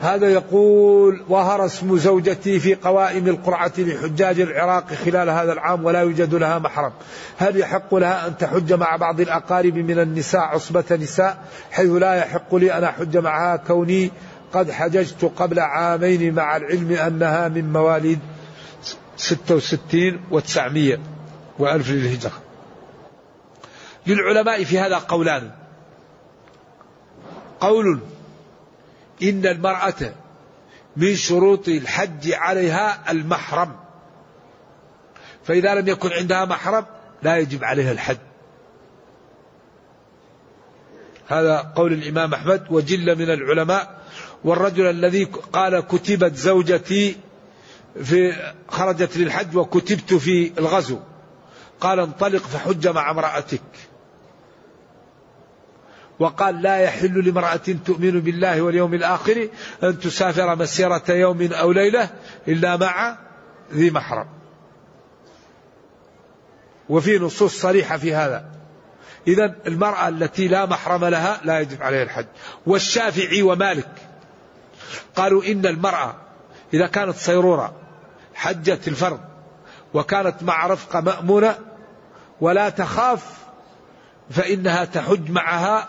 هذا 0.00 0.28
يقول 0.28 1.22
ظهر 1.28 1.64
اسم 1.64 1.96
زوجتي 1.96 2.60
في 2.60 2.74
قوائم 2.74 3.26
القرعة 3.28 3.72
لحجاج 3.78 4.40
العراق 4.40 4.94
خلال 4.94 5.30
هذا 5.30 5.52
العام 5.52 5.84
ولا 5.84 6.00
يوجد 6.00 6.34
لها 6.34 6.58
محرم. 6.58 6.92
هل 7.38 7.56
يحق 7.56 7.94
لها 7.94 8.26
أن 8.26 8.36
تحج 8.36 8.72
مع 8.72 8.96
بعض 8.96 9.20
الأقارب 9.20 9.76
من 9.76 9.98
النساء 9.98 10.40
عصبة 10.40 10.84
نساء 10.90 11.44
حيث 11.70 11.90
لا 11.90 12.14
يحق 12.14 12.54
لي 12.54 12.72
أن 12.78 12.84
أحج 12.84 13.16
معها 13.16 13.56
كوني 13.56 14.10
قد 14.52 14.70
حججت 14.70 15.32
قبل 15.36 15.60
عامين 15.60 16.34
مع 16.34 16.56
العلم 16.56 16.92
أنها 16.92 17.48
من 17.48 17.72
مواليد 17.72 18.18
66 19.16 20.20
و900 20.32 20.98
وألف 21.58 21.90
للهجرة 21.90 22.47
للعلماء 24.08 24.64
في 24.64 24.78
هذا 24.78 24.98
قولان. 24.98 25.50
قول 27.60 28.00
إن 29.22 29.46
المرأة 29.46 30.14
من 30.96 31.16
شروط 31.16 31.68
الحج 31.68 32.32
عليها 32.32 33.10
المحرم. 33.10 33.76
فإذا 35.44 35.74
لم 35.74 35.88
يكن 35.88 36.12
عندها 36.12 36.44
محرم 36.44 36.86
لا 37.22 37.36
يجب 37.36 37.64
عليها 37.64 37.92
الحج. 37.92 38.18
هذا 41.28 41.72
قول 41.76 41.92
الإمام 41.92 42.34
أحمد 42.34 42.66
وجل 42.70 43.18
من 43.18 43.30
العلماء 43.30 44.02
والرجل 44.44 44.90
الذي 44.90 45.24
قال 45.24 45.80
كتبت 45.80 46.34
زوجتي 46.34 47.16
في 48.02 48.52
خرجت 48.68 49.16
للحج 49.16 49.56
وكتبت 49.56 50.14
في 50.14 50.52
الغزو. 50.58 50.98
قال 51.80 52.00
انطلق 52.00 52.42
فحج 52.42 52.88
مع 52.88 53.10
امرأتك. 53.10 53.62
وقال 56.18 56.62
لا 56.62 56.76
يحل 56.76 57.24
لامرأة 57.26 57.60
تؤمن 57.86 58.20
بالله 58.20 58.62
واليوم 58.62 58.94
الآخر 58.94 59.48
أن 59.82 60.00
تسافر 60.00 60.56
مسيرة 60.56 61.04
يوم 61.08 61.52
أو 61.52 61.72
ليلة 61.72 62.10
إلا 62.48 62.76
مع 62.76 63.16
ذي 63.72 63.90
محرم. 63.90 64.26
وفي 66.88 67.18
نصوص 67.18 67.60
صريحة 67.60 67.96
في 67.96 68.14
هذا. 68.14 68.44
إذا 69.26 69.54
المرأة 69.66 70.08
التي 70.08 70.48
لا 70.48 70.66
محرم 70.66 71.04
لها 71.04 71.40
لا 71.44 71.60
يجب 71.60 71.82
عليها 71.82 72.02
الحج. 72.02 72.26
والشافعي 72.66 73.42
ومالك 73.42 73.90
قالوا 75.16 75.44
إن 75.44 75.66
المرأة 75.66 76.14
إذا 76.74 76.86
كانت 76.86 77.16
صيرورة 77.16 77.74
حجت 78.34 78.88
الفرض 78.88 79.20
وكانت 79.94 80.42
مع 80.42 80.66
رفقة 80.66 81.00
مأمونة 81.00 81.58
ولا 82.40 82.68
تخاف 82.68 83.38
فإنها 84.30 84.84
تحج 84.84 85.30
معها 85.30 85.88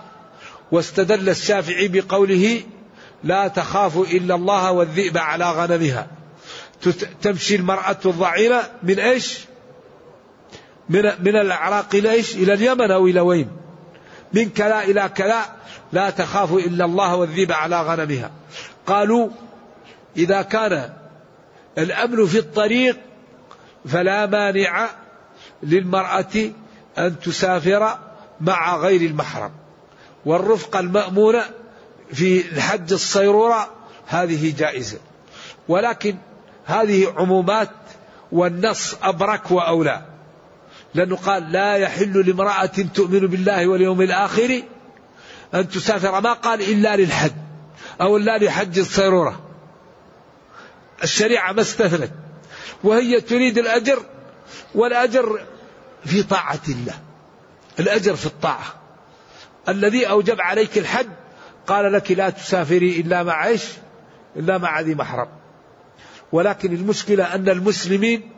واستدل 0.71 1.29
الشافعي 1.29 1.87
بقوله 1.87 2.61
لا 3.23 3.47
تخاف 3.47 3.97
إلا 3.97 4.35
الله 4.35 4.71
والذئب 4.71 5.17
على 5.17 5.51
غنمها. 5.51 6.07
تمشي 7.21 7.55
المرأة 7.55 7.97
الضعينة 8.05 8.61
من 8.83 8.99
إيش؟ 8.99 9.39
من, 10.89 11.03
من 11.19 11.35
العراق 11.35 11.95
إلى 11.95 12.11
إيش؟ 12.11 12.35
إلى 12.35 12.53
اليمن 12.53 12.91
أو 12.91 13.07
إلى 13.07 13.19
وين؟ 13.19 13.49
من 14.33 14.49
كلا 14.49 14.83
إلى 14.83 15.09
كلا. 15.17 15.45
لا 15.93 16.09
تخاف 16.09 16.53
إلا 16.53 16.85
الله 16.85 17.15
والذئب 17.15 17.51
على 17.51 17.81
غنمها. 17.81 18.31
قالوا 18.87 19.29
إذا 20.17 20.41
كان 20.41 20.93
الأمن 21.77 22.25
في 22.25 22.39
الطريق 22.39 22.97
فلا 23.85 24.25
مانع 24.25 24.89
للمرأة 25.63 26.51
أن 26.97 27.19
تسافر 27.19 27.97
مع 28.41 28.77
غير 28.77 29.01
المحرم. 29.01 29.51
والرفقة 30.25 30.79
المأمونة 30.79 31.45
في 32.13 32.51
الحج 32.51 32.93
الصيرورة 32.93 33.71
هذه 34.07 34.53
جائزة. 34.57 34.97
ولكن 35.67 36.17
هذه 36.65 37.13
عمومات 37.17 37.69
والنص 38.31 38.95
أبرك 39.03 39.51
وأولى. 39.51 40.05
لأنه 40.93 41.15
قال 41.15 41.51
لا 41.51 41.75
يحل 41.75 42.27
لامرأة 42.27 42.65
تؤمن 42.65 43.19
بالله 43.19 43.67
واليوم 43.67 44.01
الآخر 44.01 44.63
أن 45.53 45.69
تسافر 45.69 46.21
ما 46.21 46.33
قال 46.33 46.61
إلا 46.61 46.95
للحج 46.95 47.31
أو 48.01 48.17
إلا 48.17 48.37
لحج 48.37 48.79
الصيرورة. 48.79 49.41
الشريعة 51.03 51.51
ما 51.51 51.61
استثنت. 51.61 52.11
وهي 52.83 53.21
تريد 53.21 53.57
الأجر 53.57 53.99
والأجر 54.75 55.41
في 56.05 56.23
طاعة 56.23 56.61
الله. 56.69 56.99
الأجر 57.79 58.15
في 58.15 58.25
الطاعة. 58.25 58.78
الذي 59.67 60.09
أوجب 60.09 60.41
عليك 60.41 60.77
الحج؟ 60.77 61.07
قال 61.67 61.93
لك 61.93 62.11
لا 62.11 62.29
تسافري 62.29 63.01
إلا 63.01 63.23
مع 63.23 63.47
إيش؟ 63.47 63.63
إلا 64.35 64.57
مع 64.57 64.79
ذي 64.79 64.95
محرم. 64.95 65.27
ولكن 66.31 66.75
المشكلة 66.75 67.35
أن 67.35 67.49
المسلمين 67.49 68.31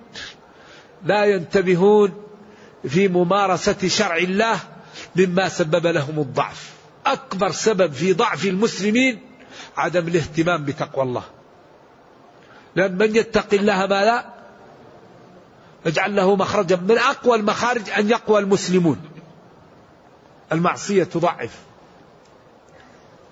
لا 1.06 1.26
ينتبهون 1.26 2.14
في 2.88 3.08
ممارسة 3.08 3.88
شرع 3.88 4.18
الله 4.18 4.60
مما 5.16 5.50
سبب 5.50 5.88
لهم 5.88 6.20
الضعف. 6.20 6.72
أكبر 7.06 7.52
سبب 7.52 7.92
في 7.94 8.14
ضعف 8.14 8.46
المسلمين 8.46 9.20
عدم 9.78 10.08
الاهتمام 10.08 10.66
بتقوى 10.66 11.04
الله. 11.04 11.24
لأن 12.76 12.98
من 12.98 13.16
يتق 13.16 13.54
الله 13.54 13.86
ما 13.86 14.06
لا؟ 14.06 14.26
اجعل 15.86 16.16
له 16.16 16.36
مخرجا 16.36 16.76
من 16.76 16.98
أقوى 16.98 17.38
المخارج 17.38 17.90
أن 17.90 18.10
يقوى 18.10 18.40
المسلمون. 18.40 19.11
المعصية 20.52 21.04
تضعف. 21.04 21.60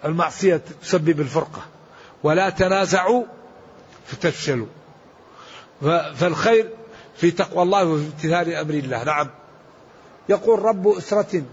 المعصية 0.06 0.62
تسبب 0.82 1.20
الفرقة. 1.20 1.62
ولا 2.24 2.50
تنازعوا 2.50 3.24
فتفشلوا. 4.06 4.68
فالخير 6.16 6.70
في 7.16 7.32
تقوى 7.32 7.64
الله 7.64 7.86
وفي 7.86 8.06
امتثال 8.06 8.54
أمر 8.54 8.74
الله. 8.74 9.04
نعم. 9.04 9.28
يقول 10.30 10.60
رب 10.60 10.88
أسرة 10.88 11.44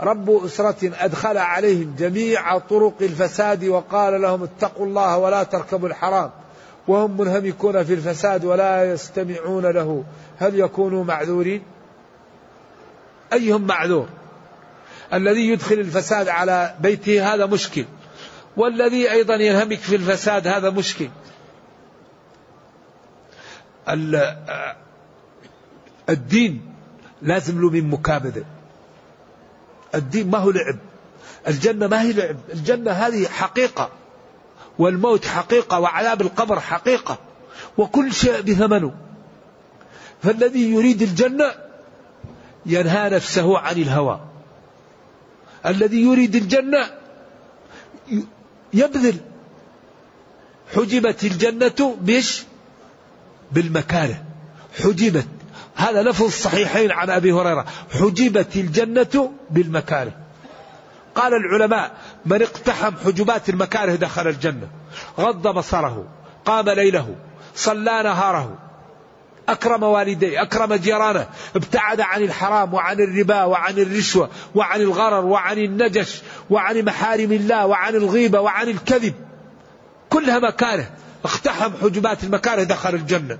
رب 0.00 0.30
أسرة 0.44 0.92
أدخل 1.04 1.38
عليهم 1.38 1.94
جميع 1.98 2.58
طرق 2.58 2.94
الفساد 3.00 3.64
وقال 3.64 4.22
لهم 4.22 4.42
اتقوا 4.42 4.86
الله 4.86 5.18
ولا 5.18 5.42
تركبوا 5.42 5.88
الحرام. 5.88 6.30
وهم 6.88 7.20
منهمكون 7.20 7.84
في 7.84 7.94
الفساد 7.94 8.44
ولا 8.44 8.92
يستمعون 8.92 9.66
له. 9.66 10.04
هل 10.38 10.58
يكونوا 10.58 11.04
معذورين؟ 11.04 11.62
أيهم 13.32 13.66
معذور؟ 13.66 14.08
الذي 15.12 15.48
يدخل 15.48 15.74
الفساد 15.74 16.28
على 16.28 16.74
بيته 16.80 17.34
هذا 17.34 17.46
مشكل 17.46 17.84
والذي 18.56 19.10
أيضا 19.10 19.34
ينهمك 19.34 19.78
في 19.78 19.96
الفساد 19.96 20.46
هذا 20.46 20.70
مشكل. 20.70 21.08
الدين 26.08 26.74
لازم 27.22 27.60
له 27.60 27.70
من 27.70 27.90
مكابدة. 27.90 28.44
الدين 29.94 30.30
ما 30.30 30.38
هو 30.38 30.50
لعب. 30.50 30.78
الجنة 31.48 31.86
ما 31.86 32.02
هي 32.02 32.12
لعب. 32.12 32.36
الجنة 32.52 32.90
هذه 32.90 33.26
حقيقة 33.26 33.90
والموت 34.78 35.24
حقيقة 35.24 35.80
وعذاب 35.80 36.20
القبر 36.20 36.60
حقيقة 36.60 37.18
وكل 37.78 38.12
شيء 38.12 38.40
بثمنه. 38.40 38.94
فالذي 40.22 40.70
يريد 40.70 41.02
الجنة 41.02 41.67
ينهى 42.68 43.10
نفسه 43.10 43.58
عن 43.58 43.76
الهوى. 43.76 44.20
الذي 45.66 46.02
يريد 46.02 46.36
الجنة 46.36 46.90
يبذل. 48.72 49.16
حجبت 50.74 51.24
الجنة 51.24 51.96
بش 52.00 52.44
بالمكاره 53.52 54.24
حجبت. 54.82 55.28
هذا 55.74 56.02
لفظ 56.02 56.24
الصحيحين 56.24 56.92
عن 56.92 57.10
أبي 57.10 57.32
هريرة. 57.32 57.66
حجبت 57.90 58.56
الجنة 58.56 59.32
بالمكاره 59.50 60.12
قال 61.14 61.34
العلماء 61.34 61.92
من 62.26 62.42
اقتحم 62.42 62.96
حجبات 63.04 63.48
المكاره 63.48 63.94
دخل 63.94 64.28
الجنة 64.28 64.68
غض 65.18 65.48
بصره 65.48 66.06
قام 66.44 66.68
ليله 66.68 67.16
صلى 67.54 68.02
نهاره 68.02 68.58
أكرم 69.48 69.82
والديه 69.82 70.42
أكرم 70.42 70.74
جيرانه 70.74 71.26
ابتعد 71.56 72.00
عن 72.00 72.22
الحرام 72.22 72.74
وعن 72.74 73.00
الربا 73.00 73.44
وعن 73.44 73.78
الرشوة 73.78 74.30
وعن 74.54 74.80
الغرر 74.80 75.24
وعن 75.24 75.58
النجش 75.58 76.22
وعن 76.50 76.84
محارم 76.84 77.32
الله 77.32 77.66
وعن 77.66 77.94
الغيبة 77.94 78.40
وعن 78.40 78.68
الكذب. 78.68 79.14
كلها 80.10 80.38
مكاره 80.38 80.90
اقتحم 81.24 81.70
حجبات 81.82 82.24
المكاره 82.24 82.62
دخل 82.62 82.94
الجنة. 82.94 83.38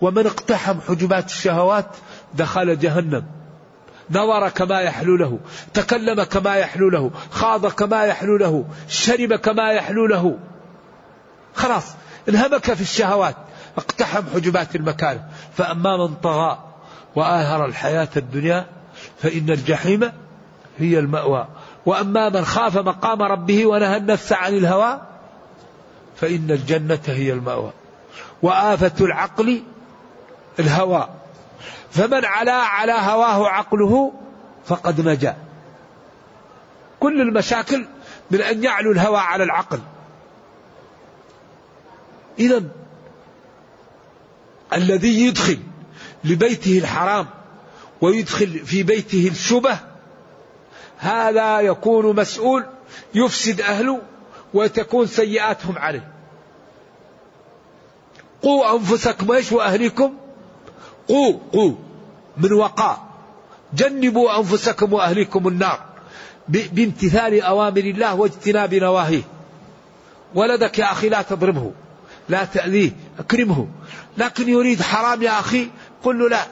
ومن 0.00 0.26
اقتحم 0.26 0.80
حجبات 0.80 1.30
الشهوات 1.30 1.86
دخل 2.34 2.78
جهنم. 2.78 3.24
نظر 4.10 4.48
كما 4.48 4.80
يحلو 4.80 5.16
له 5.16 5.38
تكلم 5.74 6.22
كما 6.22 6.56
يحلو 6.56 6.88
له 6.88 7.10
خاض 7.30 7.66
كما 7.66 8.04
يحلو 8.04 8.36
له 8.36 8.64
شرب 8.88 9.34
كما 9.34 9.72
يحلو 9.72 10.06
له. 10.06 10.38
خلاص 11.54 11.84
انهمك 12.28 12.74
في 12.74 12.80
الشهوات. 12.80 13.36
اقتحم 13.76 14.22
حجبات 14.34 14.76
المكاره 14.76 15.24
فأما 15.56 15.96
من 15.96 16.14
طغى 16.14 16.58
وآثر 17.16 17.64
الحياة 17.64 18.08
الدنيا 18.16 18.66
فإن 19.18 19.50
الجحيم 19.50 20.12
هي 20.78 20.98
المأوى. 20.98 21.48
وأما 21.86 22.28
من 22.28 22.44
خاف 22.44 22.78
مقام 22.78 23.22
ربه 23.22 23.66
ونهى 23.66 23.96
النفس 23.96 24.32
عن 24.32 24.54
الهوى 24.54 25.00
فإن 26.16 26.50
الجنة 26.50 27.00
هي 27.06 27.32
المأوى. 27.32 27.70
وآفة 28.42 29.04
العقل 29.04 29.62
الهوى. 30.58 31.08
فمن 31.90 32.24
علا 32.24 32.52
على 32.52 32.92
هواه 32.92 33.48
عقله 33.48 34.12
فقد 34.66 35.08
نجا. 35.08 35.36
كل 37.00 37.20
المشاكل 37.20 37.86
من 38.30 38.40
أن 38.40 38.64
يعلو 38.64 38.92
الهوى 38.92 39.18
على 39.18 39.44
العقل. 39.44 39.80
إذا 42.38 42.62
الذي 44.72 45.26
يدخل 45.26 45.58
لبيته 46.24 46.78
الحرام 46.78 47.26
ويدخل 48.00 48.46
في 48.46 48.82
بيته 48.82 49.28
الشبه 49.32 49.78
هذا 50.98 51.60
يكون 51.60 52.16
مسؤول 52.16 52.64
يفسد 53.14 53.60
أهله 53.60 54.02
وتكون 54.54 55.06
سيئاتهم 55.06 55.78
عليه. 55.78 56.12
قوا 58.42 58.76
أنفسكم 58.76 59.32
إيش 59.32 59.52
وأهليكم؟ 59.52 60.14
قوا 61.08 61.32
قوا 61.52 61.72
من 62.36 62.52
وقاء. 62.52 63.06
جنبوا 63.74 64.38
أنفسكم 64.38 64.92
وأهليكم 64.92 65.48
النار 65.48 65.84
بامتثال 66.48 67.42
أوامر 67.42 67.80
الله 67.80 68.14
واجتناب 68.14 68.74
نواهيه. 68.74 69.22
ولدك 70.34 70.78
يا 70.78 70.92
أخي 70.92 71.08
لا 71.08 71.22
تضربه 71.22 71.72
لا 72.28 72.44
تأذيه 72.44 72.90
أكرمه. 73.18 73.68
لكن 74.18 74.48
يريد 74.48 74.82
حرام 74.82 75.22
يا 75.22 75.40
أخي؟ 75.40 75.68
قل 76.02 76.18
له 76.18 76.28
لا. 76.28 76.46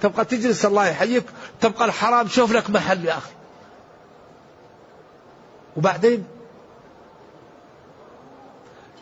تبقى 0.00 0.24
تجلس 0.24 0.66
الله 0.66 0.86
يحييك. 0.86 1.24
تبقى 1.60 1.84
الحرام 1.84 2.28
شوف 2.28 2.52
لك 2.52 2.70
محل 2.70 3.04
يا 3.04 3.18
أخي. 3.18 3.30
وبعدين؟ 5.76 6.24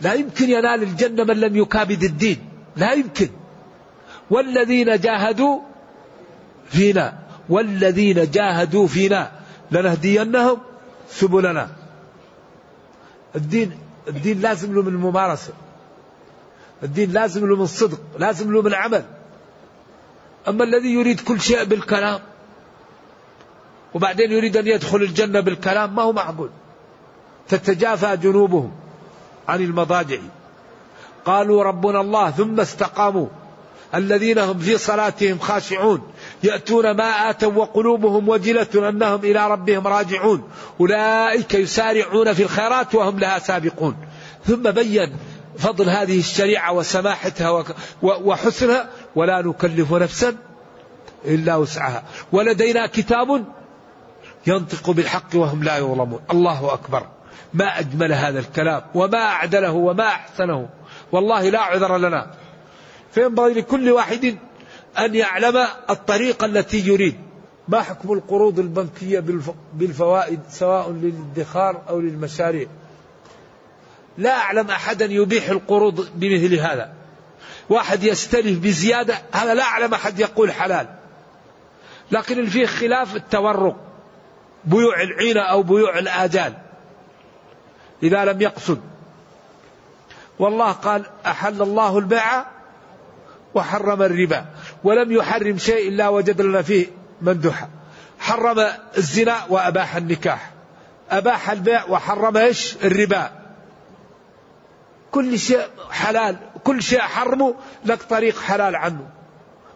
لا 0.01 0.15
يمكن 0.15 0.51
ينال 0.51 0.83
الجنة 0.83 1.25
من 1.25 1.41
لم 1.41 1.57
يكابد 1.57 2.03
الدين. 2.03 2.49
لا 2.77 2.93
يمكن. 2.93 3.29
والذين 4.31 5.01
جاهدوا 5.01 5.61
فينا. 6.71 7.19
والذين 7.49 8.31
جاهدوا 8.31 8.87
فينا. 8.87 9.33
لنهدينهم 9.71 10.59
سبلنا. 11.11 11.69
الدين 13.37 13.79
الدين 14.09 14.41
لازم 14.41 14.75
له 14.75 14.83
من 14.83 14.89
الممارسة. 14.89 15.53
الدين 16.83 17.13
لازم 17.13 17.49
له 17.49 17.57
من 17.57 17.67
صدق 17.67 18.01
لازم 18.19 18.53
له 18.53 18.63
من 18.63 18.75
عمل. 18.75 19.05
أما 20.49 20.65
الذي 20.65 20.89
يريد 20.89 21.21
كل 21.21 21.41
شيء 21.41 21.65
بالكلام 21.65 22.21
وبعدين 23.95 24.33
يريد 24.33 24.57
أن 24.57 24.67
يدخل 24.67 25.03
الجنة 25.03 25.41
بالكلام 25.41 25.95
ما 25.95 26.03
هو 26.03 26.13
معقول؟ 26.13 26.51
تتجافى 27.49 28.17
جنوبهم 28.17 28.73
عن 29.49 29.61
المضاجع. 29.61 30.19
قالوا 31.25 31.63
ربنا 31.63 32.01
الله 32.01 32.31
ثم 32.31 32.61
استقاموا. 32.61 33.27
الذين 33.95 34.39
هم 34.39 34.59
في 34.59 34.79
صلاتهم 34.79 35.39
خاشعون 35.39 36.03
يأتون 36.43 36.91
ما 36.91 37.31
آتوا 37.31 37.53
وقلوبهم 37.53 38.29
وجلة 38.29 38.89
أنهم 38.89 39.21
إلى 39.25 39.51
ربهم 39.51 39.87
راجعون. 39.87 40.49
أولئك 40.81 41.55
يسارعون 41.55 42.33
في 42.33 42.43
الخيرات 42.43 42.95
وهم 42.95 43.19
لها 43.19 43.39
سابقون. 43.39 43.97
ثم 44.47 44.71
بين 44.71 45.17
فضل 45.59 45.91
هذه 45.91 46.19
الشريعة 46.19 46.73
وسماحتها 46.73 47.65
وحسنها 48.03 48.89
ولا 49.17 49.43
نكلف 49.43 49.93
نفسا 49.93 50.37
إلا 51.25 51.57
وسعها. 51.57 52.03
ولدينا 52.33 52.87
كتاب 52.87 53.45
ينطق 54.47 54.91
بالحق 54.91 55.29
وهم 55.35 55.65
لا 55.65 55.77
يظلمون. 55.77 56.21
الله 56.31 56.75
أكبر. 56.75 57.07
ما 57.55 57.79
أجمل 57.79 58.13
هذا 58.13 58.39
الكلام. 58.39 58.83
وما 58.95 59.19
أعدله 59.19 59.73
وما 59.73 60.07
أحسنه. 60.07 60.69
والله 61.13 61.51
لا 61.51 61.61
عذر 61.61 61.99
لنا. 61.99 62.31
فينبغي 63.13 63.53
لكل 63.55 63.91
واحد 63.91 64.39
أن 64.99 65.15
يعلم 65.15 65.67
الطريقة 65.91 66.45
التي 66.45 66.89
يريد. 66.89 67.15
ما 67.69 67.83
حكم 67.83 68.13
القروض 68.13 68.59
البنكية 68.59 69.25
بالفوائد 69.75 70.41
سواء 70.51 70.91
للادخار 70.91 71.83
أو 71.89 72.01
للمشاريع؟ 72.01 72.67
لا 74.19 74.37
أعلم 74.37 74.71
أحدا 74.71 75.05
يبيح 75.05 75.49
القروض 75.49 76.09
بمثل 76.15 76.55
هذا. 76.55 76.93
واحد 77.69 78.03
يستلف 78.03 78.59
بزيادة 78.59 79.19
هذا 79.33 79.55
لا 79.55 79.63
أعلم 79.63 79.95
أحد 79.95 80.19
يقول 80.19 80.53
حلال. 80.53 80.87
لكن 82.11 82.47
فيه 82.47 82.67
خلاف 82.67 83.17
التورق 83.17 83.77
بيوع 84.65 85.03
العينة 85.03 85.41
أو 85.41 85.63
بيوع 85.63 85.99
الآجال. 85.99 86.55
إذا 88.03 88.25
لم 88.25 88.43
يقصد. 88.43 88.81
والله 90.39 90.73
قال 90.73 91.03
أحل 91.27 91.63
الله 91.63 91.99
البيع 91.99 92.45
وحرم 93.55 94.03
الربا. 94.03 94.45
ولم 94.85 95.13
يحرم 95.13 95.59
شيء 95.59 95.89
إلا 95.89 96.09
وجد 96.09 96.41
لنا 96.41 96.63
فيه 96.63 96.87
مندوحة. 97.23 97.69
حرم 98.19 98.67
الزنا 98.97 99.37
وأباح 99.49 99.97
النكاح. 99.97 100.51
أباح 101.11 101.51
البيع 101.51 101.85
وحرم 101.85 102.37
إيش؟ 102.37 102.77
الربا. 102.77 103.38
كل 105.11 105.39
شيء 105.39 105.61
حلال 105.91 106.37
كل 106.65 106.83
شيء 106.83 107.01
حرمه 107.01 107.55
لك 107.85 108.03
طريق 108.03 108.41
حلال 108.41 108.77
عنه. 108.77 109.09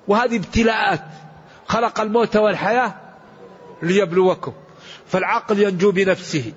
وهذه 0.09 0.37
ابتلاءات. 0.37 1.01
خلق 1.67 2.01
الموت 2.01 2.37
والحياة 2.37 2.95
ليبلوكم. 3.83 4.53
فالعقل 5.07 5.59
ينجو 5.59 5.91
بنفسه. 5.91 6.53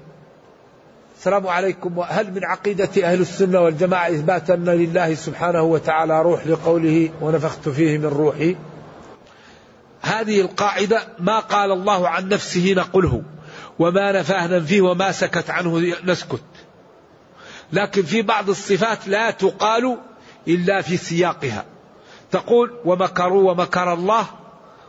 السلام 1.18 1.48
عليكم. 1.48 2.00
هل 2.00 2.32
من 2.32 2.46
عقيدة 2.46 2.90
أهل 3.04 3.22
السنة 3.22 3.60
والجماعة 3.60 4.10
إثبات 4.10 4.50
أن 4.50 4.66
لله 4.66 5.14
سبحانه 5.14 5.62
وتعالى 5.62 6.22
روح 6.22 6.48
لقوله 6.48 7.10
ونفخت 7.22 7.70
فيه 7.70 7.98
من 7.98 8.06
روحي 8.06 8.56
هذه 10.02 10.42
القاعدة 10.42 11.02
ما 11.20 11.40
قال 11.40 11.72
الله 11.72 12.10
عن 12.10 12.30
نفسه 12.30 12.74
نقله. 12.78 13.24
وما 13.80 14.12
نفاه 14.12 14.60
فيه 14.60 14.82
وما 14.82 15.12
سكت 15.12 15.50
عنه 15.50 15.96
نسكت. 16.06 16.44
لكن 17.76 18.04
في 18.04 18.22
بعض 18.22 18.50
الصفات 18.50 19.08
لا 19.08 19.32
تقال 19.32 19.98
إلا 20.48 20.82
في 20.82 20.98
سياقها. 20.98 21.66
تقول 22.32 22.74
ومكروا 22.86 23.52
ومكر 23.52 23.94
الله 23.94 24.26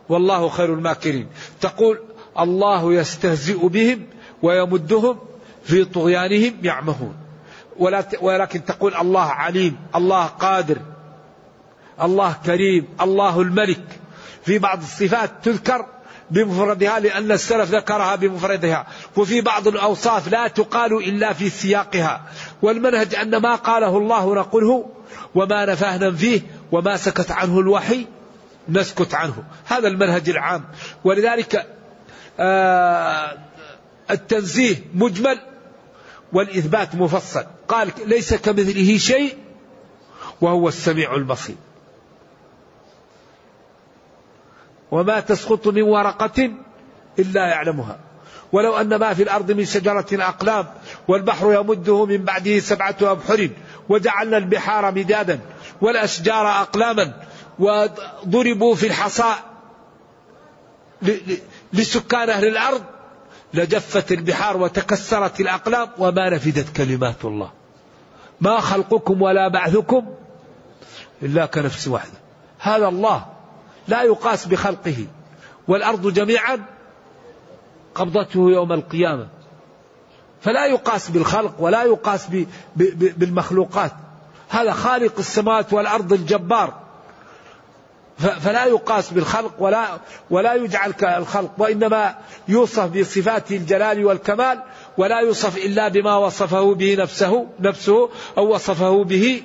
والله 0.08 0.48
خير 0.48 0.74
الماكرين. 0.74 1.28
تقول 1.60 2.00
الله 2.38 2.94
يستهزئ 2.94 3.68
بهم 3.68 4.06
ويمدهم 4.42 5.18
في 5.64 5.84
طغيانهم 5.84 6.54
يعمهون. 6.62 7.16
ولكن 8.20 8.64
تقول 8.64 8.94
الله 8.94 9.24
عليم 9.24 9.76
الله 9.94 10.24
قادر 10.24 10.78
الله 12.02 12.36
كريم 12.46 12.88
الله 13.00 13.40
الملك. 13.40 13.84
في 14.44 14.58
بعض 14.58 14.78
الصفات 14.78 15.30
تذكر 15.42 15.86
بمفردها 16.30 17.00
لأن 17.00 17.32
السلف 17.32 17.70
ذكرها 17.70 18.14
بمفردها. 18.16 18.86
وفي 19.16 19.40
بعض 19.40 19.68
الأوصاف 19.68 20.28
لا 20.28 20.48
تقال 20.48 20.92
إلا 20.92 21.32
في 21.32 21.50
سياقها. 21.50 22.22
والمنهج 22.62 23.14
أن 23.14 23.36
ما 23.36 23.54
قاله 23.54 23.98
الله 23.98 24.34
نقوله 24.34 24.90
وما 25.34 25.64
نفاه 25.64 26.10
فيه 26.10 26.40
وما 26.72 26.96
سكت 26.96 27.30
عنه 27.30 27.60
الوحي 27.60 28.06
نسكت 28.68 29.14
عنه. 29.14 29.44
هذا 29.64 29.88
المنهج 29.88 30.28
العام. 30.28 30.64
ولذلك 31.04 31.66
آه 32.40 33.38
التنزيه 34.10 34.76
مجمل 34.94 35.38
والإثبات 36.32 36.94
مفصل. 36.94 37.44
قال 37.68 37.88
ليس 38.06 38.34
كمثله 38.34 38.98
شيء 38.98 39.34
وهو 40.40 40.68
السميع 40.68 41.14
البصير. 41.14 41.56
وما 44.96 45.20
تسقط 45.20 45.68
من 45.68 45.82
ورقة 45.82 46.50
إلا 47.18 47.46
يعلمها. 47.46 47.98
ولو 48.52 48.76
أن 48.76 48.96
ما 48.96 49.14
في 49.14 49.22
الأرض 49.22 49.52
من 49.52 49.64
شجرة 49.64 50.06
أقلام 50.12 50.66
والبحر 51.08 51.52
يمده 51.52 52.06
من 52.06 52.24
بعده 52.24 52.58
سبعة 52.58 52.96
أبحر 53.02 53.48
وجعلنا 53.88 54.36
البحار 54.36 54.94
مدادا 54.94 55.40
والأشجار 55.80 56.48
أقلاما 56.48 57.12
وضربوا 57.58 58.74
في 58.74 58.86
الحصاء 58.86 59.38
لسكان 61.72 62.30
أهل 62.30 62.44
الأرض 62.44 62.82
لجفت 63.54 64.12
البحار 64.12 64.56
وتكسرت 64.56 65.40
الأقلام 65.40 65.88
وما 65.98 66.30
نفدت 66.30 66.76
كلمات 66.76 67.24
الله. 67.24 67.50
ما 68.40 68.60
خلقكم 68.60 69.22
ولا 69.22 69.48
بعثكم 69.48 70.06
إلا 71.22 71.46
كنفس 71.46 71.88
واحدة. 71.88 72.18
هذا 72.58 72.88
الله. 72.88 73.35
لا 73.88 74.02
يقاس 74.02 74.46
بخلقه 74.46 75.06
والأرض 75.68 76.12
جميعا 76.12 76.64
قبضته 77.94 78.50
يوم 78.50 78.72
القيامة. 78.72 79.28
فلا 80.40 80.66
يقاس 80.66 81.10
بالخلق 81.10 81.54
ولا 81.58 81.82
يقاس 81.82 82.26
بالمخلوقات. 82.76 83.92
هذا 84.48 84.72
خالق 84.72 85.12
السماوات 85.18 85.72
والأرض 85.72 86.12
الجبار. 86.12 86.86
فلا 88.18 88.64
يقاس 88.64 89.10
بالخلق 89.10 89.52
ولا 89.58 89.98
ولا 90.30 90.54
يجعل 90.54 90.92
كالخلق 90.92 91.50
وإنما 91.58 92.14
يوصف 92.48 92.98
بصفات 92.98 93.50
الجلال 93.52 94.04
والكمال 94.04 94.62
ولا 94.98 95.20
يوصف 95.20 95.56
إلا 95.56 95.88
بما 95.88 96.16
وصفه 96.16 96.74
به 96.74 96.96
نفسه 96.98 97.46
نفسه 97.60 98.10
أو 98.38 98.54
وصفه 98.54 99.04
به 99.04 99.42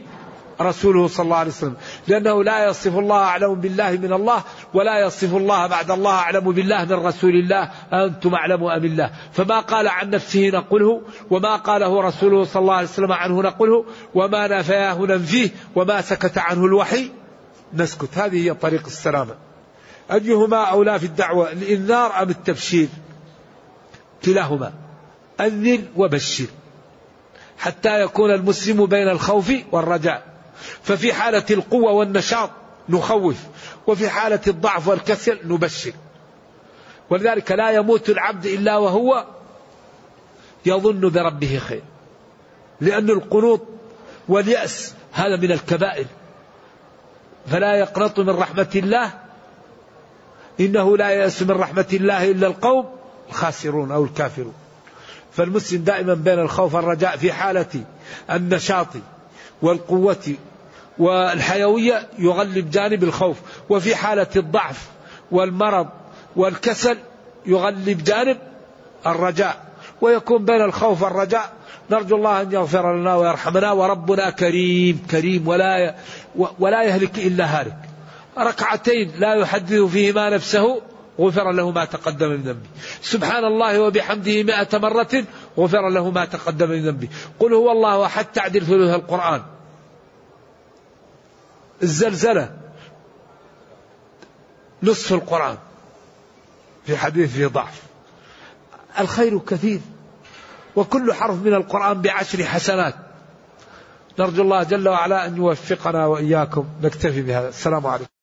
رسوله 0.61 1.07
صلى 1.07 1.23
الله 1.23 1.37
عليه 1.37 1.51
وسلم. 1.51 1.75
لأنه 2.07 2.43
لا 2.43 2.69
يصف 2.69 2.97
الله 2.97 3.17
أعلم 3.17 3.55
بالله 3.55 3.91
من 3.91 4.13
الله 4.13 4.43
ولا 4.73 5.05
يصف 5.05 5.35
الله 5.35 5.67
بعد 5.67 5.91
الله 5.91 6.11
أعلم 6.11 6.51
بالله 6.51 6.85
من 6.85 6.93
رسول 6.93 7.35
الله. 7.35 7.71
أنتم 7.93 8.35
أعلم 8.35 8.63
أم 8.63 8.85
الله؟ 8.85 9.11
فما 9.33 9.59
قال 9.59 9.87
عن 9.87 10.09
نفسه 10.09 10.49
نقله 10.49 11.01
وما 11.29 11.55
قاله 11.55 12.01
رسوله 12.01 12.43
صلى 12.43 12.61
الله 12.61 12.73
عليه 12.73 12.87
وسلم 12.87 13.11
عنه 13.11 13.41
نقله 13.41 13.85
وما 14.15 14.47
نفاه 14.47 14.99
ننفيه 15.05 15.49
وما 15.75 16.01
سكت 16.01 16.37
عنه 16.37 16.65
الوحي. 16.65 17.11
نسكت. 17.73 18.17
هذه 18.17 18.45
هي 18.45 18.53
طريق 18.53 18.85
السلامة. 18.85 19.35
أيهما 20.11 20.63
أولى 20.63 20.99
في 20.99 21.05
الدعوة 21.05 21.51
الإنذار 21.51 22.21
أم 22.21 22.29
التبشير؟ 22.29 22.87
كلاهما. 24.25 24.73
أنذر 25.39 25.81
وبشر. 25.95 26.45
حتى 27.57 28.01
يكون 28.01 28.31
المسلم 28.31 28.85
بين 28.85 29.09
الخوف 29.09 29.51
والرجاء. 29.71 30.30
ففي 30.83 31.13
حالة 31.13 31.45
القوة 31.51 31.91
والنشاط 31.91 32.49
نخوف 32.89 33.37
وفي 33.87 34.09
حالة 34.09 34.39
الضعف 34.47 34.87
والكسل 34.87 35.39
نبشر. 35.45 35.93
ولذلك 37.09 37.51
لا 37.51 37.71
يموت 37.71 38.09
العبد 38.09 38.45
إلا 38.45 38.77
وهو 38.77 39.25
يظن 40.65 41.09
بربه 41.09 41.57
خير. 41.57 41.83
لأن 42.81 43.09
القنوط 43.09 43.61
واليأس 44.27 44.93
هذا 45.11 45.37
من 45.37 45.51
الكبائر. 45.51 46.05
فلا 47.47 47.75
يقنط 47.75 48.19
من 48.19 48.29
رحمة 48.29 48.69
الله 48.75 49.11
إنه 50.59 50.97
لا 50.97 51.09
يأس 51.09 51.41
من 51.43 51.51
رحمة 51.51 51.87
الله 51.93 52.31
إلا 52.31 52.47
القوم 52.47 52.85
الخاسرون 53.29 53.91
أو 53.91 54.03
الكافرون. 54.03 54.53
فالمسلم 55.31 55.83
دائما 55.83 56.13
بين 56.13 56.39
الخوف 56.39 56.75
والرجاء 56.75 57.17
في 57.17 57.33
حالة 57.33 57.83
النشاط 58.31 58.87
والقوة 59.61 60.35
والحيوية 60.97 62.07
يغلب 62.19 62.69
جانب 62.71 63.03
الخوف 63.03 63.37
وفي 63.69 63.95
حالة 63.95 64.27
الضعف 64.35 64.89
والمرض 65.31 65.87
والكسل 66.35 66.97
يغلب 67.45 68.03
جانب 68.03 68.37
الرجاء 69.07 69.65
ويكون 70.01 70.45
بين 70.45 70.61
الخوف 70.61 71.01
والرجاء. 71.01 71.53
نرجو 71.91 72.15
الله 72.15 72.41
أن 72.41 72.51
يغفر 72.51 72.95
لنا 72.95 73.15
ويرحمنا 73.15 73.71
وربنا 73.71 74.29
كريم 74.29 75.05
كريم 75.11 75.47
ولا 75.47 75.95
ولا 76.59 76.83
يهلك 76.83 77.17
إلا 77.17 77.59
هالك. 77.59 77.77
ركعتين 78.37 79.11
لا 79.19 79.33
يحدث 79.33 79.73
فيهما 79.73 80.29
نفسه 80.29 80.81
غفر 81.19 81.51
له 81.51 81.71
ما 81.71 81.85
تقدم 81.85 82.29
من 82.29 82.41
ذنبه. 82.41 82.69
سبحان 83.01 83.45
الله 83.45 83.81
وبحمده 83.81 84.43
مئة 84.43 84.77
مرة 84.77 85.23
غفر 85.57 85.89
له 85.89 86.09
ما 86.11 86.25
تقدم 86.25 86.69
من 86.69 86.85
ذنبه. 86.85 87.07
قل 87.39 87.53
هو 87.53 87.71
الله 87.71 88.05
أحد 88.05 88.25
تعدل 88.25 88.61
ثلث 88.61 88.95
القرآن. 88.95 89.41
الزلزلة. 91.83 92.57
نصف 94.83 95.13
القرآن. 95.13 95.57
في 96.85 96.97
حديث 96.97 97.33
في 97.33 97.45
ضعف. 97.45 97.81
الخير 98.99 99.39
كثير. 99.39 99.79
وكل 100.75 101.13
حرف 101.13 101.35
من 101.35 101.53
القرآن 101.53 102.01
بعشر 102.01 102.43
حسنات. 102.43 102.95
نرجو 104.19 104.41
الله 104.41 104.63
جل 104.63 104.89
وعلا 104.89 105.25
أن 105.25 105.37
يوفقنا 105.37 106.05
وإياكم. 106.05 106.65
نكتفي 106.81 107.21
بهذا. 107.21 107.49
السلام 107.49 107.87
عليكم. 107.87 108.20